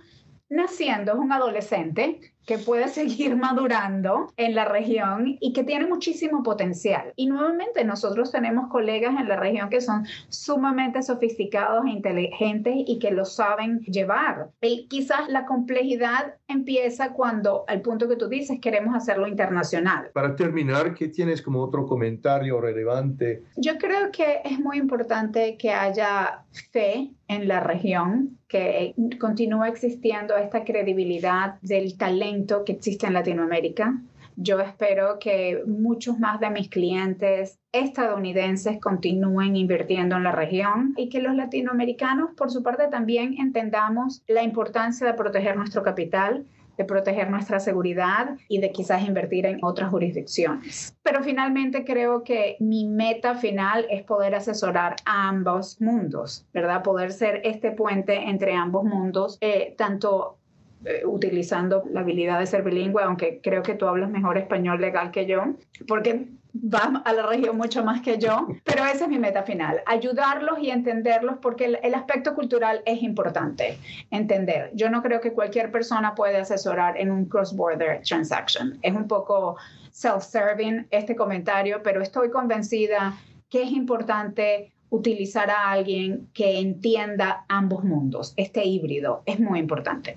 naciendo, 0.49 1.13
es 1.13 1.19
un 1.19 1.33
adolescente 1.33 2.21
que 2.49 2.59
puede 2.59 2.89
seguir 2.89 3.37
madurando 3.37 4.33
en 4.37 4.55
la 4.55 4.65
región 4.65 5.37
y 5.39 5.53
que 5.53 5.63
tiene 5.65 5.87
muchísimo 5.87 6.43
potencial. 6.43 7.13
Y 7.15 7.27
nuevamente 7.27 7.85
nosotros 7.85 8.33
tenemos 8.33 8.69
colegas 8.69 9.21
en 9.21 9.29
la 9.29 9.37
región 9.37 9.69
que 9.69 9.83
son 9.83 10.07
sumamente 10.29 11.03
sofisticados 11.03 11.85
e 11.85 11.91
inteligentes 11.91 12.75
y 12.87 12.99
que 12.99 13.11
lo 13.11 13.27
saben 13.27 13.81
llevar. 13.81 14.51
Y 14.63 14.89
quizás 14.89 15.29
la 15.29 15.45
complejidad 15.45 16.37
empieza 16.49 17.13
cuando, 17.13 17.65
al 17.69 17.83
punto 17.83 18.09
que 18.09 18.17
tú 18.17 18.29
dices, 18.29 18.59
queremos 18.61 18.97
hacerlo 18.97 19.29
internacional. 19.29 20.11
Para 20.15 20.35
terminar, 20.35 20.95
¿qué 20.95 21.09
tienes 21.09 21.43
como 21.43 21.61
otro 21.63 21.87
comentario 21.87 22.61
relevante? 22.61 23.43
Yo 23.57 23.77
creo 23.77 24.11
que 24.11 24.41
es 24.45 24.59
muy 24.59 24.79
importante 24.79 25.59
que 25.59 25.71
haya 25.71 26.45
fe 26.73 27.13
en 27.29 27.47
la 27.47 27.61
región, 27.61 28.39
que 28.49 28.95
continúe 29.21 29.65
existiendo 29.65 30.37
esta 30.37 30.65
credibilidad 30.65 31.61
del 31.61 31.97
talento 31.97 32.65
que 32.65 32.73
existe 32.73 33.07
en 33.07 33.13
Latinoamérica. 33.13 34.01
Yo 34.37 34.61
espero 34.61 35.19
que 35.19 35.63
muchos 35.67 36.19
más 36.19 36.41
de 36.41 36.49
mis 36.51 36.69
clientes 36.69 37.59
estadounidenses 37.73 38.81
continúen 38.81 39.57
invirtiendo 39.57 40.17
en 40.17 40.23
la 40.23 40.33
región 40.33 40.95
y 40.97 41.09
que 41.09 41.21
los 41.21 41.35
latinoamericanos, 41.35 42.31
por 42.37 42.51
su 42.51 42.63
parte, 42.63 42.87
también 42.89 43.35
entendamos 43.39 44.23
la 44.29 44.43
importancia 44.43 45.07
de 45.07 45.15
proteger 45.15 45.57
nuestro 45.57 45.83
capital, 45.83 46.47
de 46.79 46.85
proteger 46.85 47.29
nuestra 47.29 47.61
seguridad 47.61 48.37
y 48.49 48.61
de 48.61 48.71
quizás 48.71 49.07
invertir 49.07 49.45
en 49.45 49.59
otras 49.63 49.91
jurisdicciones. 49.91 50.97
Pero 51.03 51.23
finalmente 51.23 51.85
creo 51.85 52.23
que 52.23 52.57
mi 52.61 52.87
meta 52.87 53.35
final 53.35 53.85
es 53.91 54.05
poder 54.05 54.37
asesorar 54.37 54.95
a 55.05 55.29
ambos 55.29 55.81
mundos, 55.81 56.47
¿verdad? 56.55 56.83
Poder 56.83 57.13
ser 57.13 57.43
este 57.45 57.73
puente 57.73 58.15
entre 58.15 58.55
ambos 58.55 58.85
mundos, 58.85 59.39
eh, 59.41 59.75
tanto 59.77 60.38
eh, 60.85 61.03
utilizando 61.05 61.85
la 61.91 62.01
habilidad 62.01 62.39
de 62.39 62.47
ser 62.47 62.63
bilingüe, 62.63 63.03
aunque 63.03 63.41
creo 63.43 63.63
que 63.63 63.75
tú 63.75 63.87
hablas 63.87 64.11
mejor 64.11 64.39
español 64.39 64.81
legal 64.81 65.11
que 65.11 65.27
yo, 65.27 65.43
porque 65.87 66.29
vas 66.53 67.03
a 67.05 67.13
la 67.13 67.27
región 67.27 67.57
mucho 67.57 67.85
más 67.85 68.01
que 68.01 68.19
yo, 68.19 68.47
pero 68.65 68.85
esa 68.85 69.05
es 69.05 69.09
mi 69.09 69.19
meta 69.19 69.43
final, 69.43 69.83
ayudarlos 69.87 70.59
y 70.61 70.71
entenderlos 70.71 71.37
porque 71.43 71.65
el, 71.65 71.79
el, 71.83 71.95
aspecto 71.95 72.35
cultural 72.35 72.83
es 72.87 73.03
importante, 73.03 73.79
entender. 74.11 74.71
Yo 74.75 74.89
no 74.91 75.03
creo 75.03 75.21
que 75.21 75.33
cualquier 75.33 75.71
persona 75.71 76.15
puede 76.15 76.37
asesorar 76.37 76.97
en 76.97 77.11
un 77.11 77.25
cross-border 77.27 78.03
transaction. 78.03 78.79
Es 78.83 78.95
un 78.95 79.09
poco 79.09 79.57
self-serving 79.91 80.87
este 80.91 81.17
comentario, 81.17 81.83
pero 81.83 82.03
estoy 82.03 82.31
convencida 82.31 83.15
que 83.51 83.63
es 83.63 83.71
importante 83.73 84.73
utilizar 84.91 85.51
a 85.51 85.71
alguien 85.71 86.29
que 86.33 86.59
entienda 86.59 87.45
ambos 87.49 87.85
mundos. 87.85 88.33
Este 88.37 88.65
híbrido 88.65 89.23
es 89.27 89.39
muy 89.41 89.59
importante. 89.59 90.17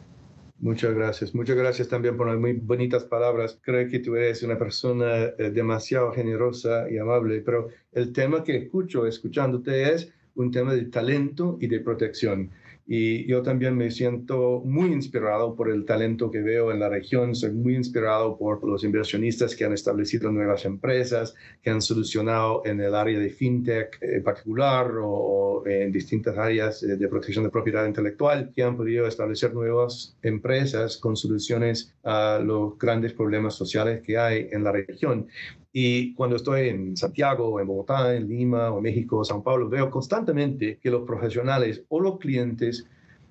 Muchas 0.62 0.94
gracias. 0.94 1.34
Muchas 1.34 1.56
gracias 1.56 1.88
también 1.88 2.16
por 2.16 2.28
las 2.28 2.38
muy 2.38 2.54
bonitas 2.54 3.04
palabras. 3.04 3.60
Creo 3.64 3.90
que 3.90 3.98
tú 3.98 4.16
eres 4.16 4.44
una 4.44 4.60
persona 4.60 5.24
eh, 5.26 5.50
demasiado 5.52 6.12
generosa 6.12 6.88
y 6.88 7.00
amable, 7.00 7.42
pero 7.42 7.70
el 7.92 8.14
tema 8.14 8.44
que 8.44 8.58
escucho 8.58 9.08
escuchándote 9.08 9.92
es 9.92 10.14
un 10.36 10.52
tema 10.52 10.76
de 10.76 10.86
talento 10.86 11.58
y 11.60 11.66
de 11.66 11.80
protección. 11.80 12.52
Y 12.88 13.26
yo 13.26 13.42
también 13.42 13.78
me 13.78 13.90
siento 13.92 14.62
muy 14.66 14.92
inspirado 14.92 15.56
por 15.56 15.70
el 15.70 15.86
talento 15.86 16.30
que 16.30 16.42
veo 16.42 16.72
en 16.72 16.80
la 16.80 16.90
región, 16.90 17.36
soy 17.36 17.52
muy 17.52 17.76
inspirado 17.76 18.38
por 18.38 18.64
los 18.68 18.84
inversionistas 18.84 19.56
que 19.56 19.64
han 19.64 19.74
establecido 19.74 20.32
nuevas 20.32 20.66
empresas, 20.66 21.36
que 21.62 21.70
han 21.70 21.82
solucionado 21.82 22.64
en 22.66 22.82
el 22.82 22.96
área 22.96 23.20
de 23.20 23.30
fintech 23.30 23.98
en 24.02 24.24
particular 24.24 24.92
o, 25.02 25.64
en 25.66 25.92
distintas 25.92 26.38
áreas 26.38 26.82
de 26.82 27.08
protección 27.08 27.46
de 27.46 27.52
propiedad 27.52 27.86
intelectual, 27.86 28.52
que 28.54 28.64
han 28.64 28.76
podido 28.76 29.08
establecer 29.08 29.54
nuevas 29.54 30.18
empresas 30.24 30.98
con 30.98 31.16
soluciones 31.16 31.94
a 32.04 32.40
los 32.44 32.78
grandes 32.78 33.14
problemas 33.14 33.56
sociales 33.56 34.02
que 34.02 34.18
hay 34.18 34.50
en 34.52 34.64
la 34.64 34.72
región. 34.72 35.28
Y 35.74 36.14
cuando 36.16 36.36
estoy 36.36 36.70
en 36.70 36.98
Santiago, 36.98 37.60
en 37.60 37.68
Bogotá, 37.68 38.14
en 38.14 38.28
Lima, 38.28 38.72
o 38.72 38.78
en 38.78 38.84
México, 38.84 39.20
o 39.20 39.24
São 39.24 39.42
Paulo, 39.42 39.70
veo 39.70 39.90
constantemente 39.90 40.78
que 40.82 40.92
los 40.92 41.04
profesionales 41.04 41.84
o 41.88 42.00
los 42.00 42.20
clientes 42.20 42.86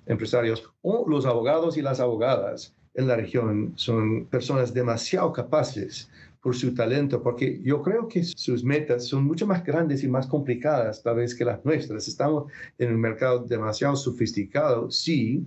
empresarios 0.07 0.69
o 0.81 1.07
los 1.07 1.25
abogados 1.25 1.77
y 1.77 1.81
las 1.81 1.99
abogadas 1.99 2.73
en 2.95 3.07
la 3.07 3.15
región 3.15 3.73
son 3.75 4.25
personas 4.25 4.73
demasiado 4.73 5.31
capaces 5.31 6.09
por 6.41 6.55
su 6.55 6.73
talento, 6.73 7.21
porque 7.21 7.61
yo 7.63 7.83
creo 7.83 8.07
que 8.07 8.23
sus 8.23 8.63
metas 8.63 9.05
son 9.05 9.23
mucho 9.23 9.45
más 9.45 9.63
grandes 9.63 10.03
y 10.03 10.07
más 10.07 10.25
complicadas 10.25 11.03
tal 11.03 11.17
vez 11.17 11.35
que 11.35 11.45
las 11.45 11.63
nuestras. 11.63 12.07
Estamos 12.07 12.51
en 12.79 12.93
un 12.93 12.99
mercado 12.99 13.39
demasiado 13.39 13.95
sofisticado, 13.95 14.89
sí, 14.89 15.45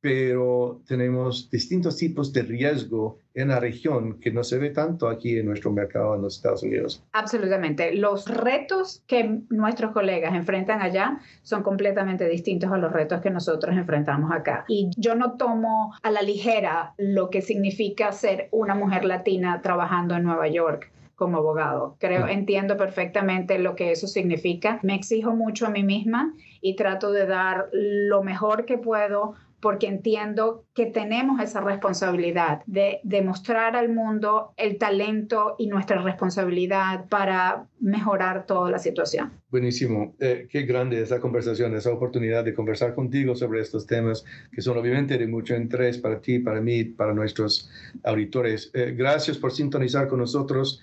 pero 0.00 0.80
tenemos 0.86 1.50
distintos 1.50 1.96
tipos 1.96 2.32
de 2.32 2.42
riesgo 2.42 3.18
en 3.34 3.48
la 3.48 3.60
región 3.60 4.20
que 4.20 4.30
no 4.30 4.44
se 4.44 4.58
ve 4.58 4.70
tanto 4.70 5.08
aquí 5.08 5.38
en 5.38 5.46
nuestro 5.46 5.72
mercado 5.72 6.14
en 6.14 6.22
los 6.22 6.36
Estados 6.36 6.62
Unidos. 6.62 7.04
Absolutamente. 7.12 7.94
Los 7.94 8.26
retos 8.28 9.02
que 9.06 9.40
nuestros 9.50 9.92
colegas 9.92 10.34
enfrentan 10.34 10.82
allá 10.82 11.18
son 11.42 11.62
completamente 11.62 12.28
distintos 12.28 12.70
a 12.72 12.78
los 12.78 12.92
retos 12.92 13.20
que 13.20 13.30
nosotros 13.30 13.76
enfrentamos 13.76 14.30
acá. 14.32 14.64
Y 14.68 14.90
yo 14.96 15.14
no 15.14 15.36
tomo 15.36 15.94
a 16.02 16.10
la 16.10 16.22
ligera 16.22 16.94
lo 16.96 17.30
que 17.30 17.42
significa 17.42 18.12
ser 18.12 18.48
una 18.52 18.74
mujer 18.74 19.04
latina 19.04 19.60
trabajando 19.62 20.14
en 20.14 20.22
Nueva 20.24 20.48
York 20.48 20.92
como 21.18 21.38
abogado. 21.38 21.96
Creo, 21.98 22.26
mm. 22.26 22.30
entiendo 22.30 22.76
perfectamente 22.76 23.58
lo 23.58 23.74
que 23.74 23.90
eso 23.90 24.06
significa. 24.06 24.78
Me 24.84 24.94
exijo 24.94 25.34
mucho 25.34 25.66
a 25.66 25.70
mí 25.70 25.82
misma 25.82 26.32
y 26.60 26.76
trato 26.76 27.10
de 27.10 27.26
dar 27.26 27.68
lo 27.72 28.22
mejor 28.22 28.64
que 28.64 28.78
puedo 28.78 29.34
porque 29.60 29.86
entiendo 29.86 30.64
que 30.74 30.86
tenemos 30.86 31.40
esa 31.40 31.60
responsabilidad 31.60 32.62
de 32.66 33.00
demostrar 33.02 33.76
al 33.76 33.88
mundo 33.88 34.52
el 34.56 34.78
talento 34.78 35.56
y 35.58 35.66
nuestra 35.66 36.00
responsabilidad 36.02 37.06
para 37.08 37.66
mejorar 37.80 38.46
toda 38.46 38.70
la 38.70 38.78
situación. 38.78 39.32
Buenísimo. 39.50 40.14
Eh, 40.20 40.46
qué 40.50 40.62
grande 40.62 41.00
esa 41.00 41.20
conversación, 41.20 41.74
esa 41.74 41.92
oportunidad 41.92 42.44
de 42.44 42.54
conversar 42.54 42.94
contigo 42.94 43.34
sobre 43.34 43.60
estos 43.60 43.86
temas 43.86 44.24
que 44.52 44.60
son 44.60 44.76
obviamente 44.76 45.18
de 45.18 45.26
mucho 45.26 45.56
interés 45.56 45.98
para 45.98 46.20
ti, 46.20 46.38
para 46.38 46.60
mí, 46.60 46.84
para 46.84 47.14
nuestros 47.14 47.70
auditores. 48.04 48.70
Eh, 48.74 48.94
gracias 48.96 49.38
por 49.38 49.52
sintonizar 49.52 50.08
con 50.08 50.20
nosotros 50.20 50.80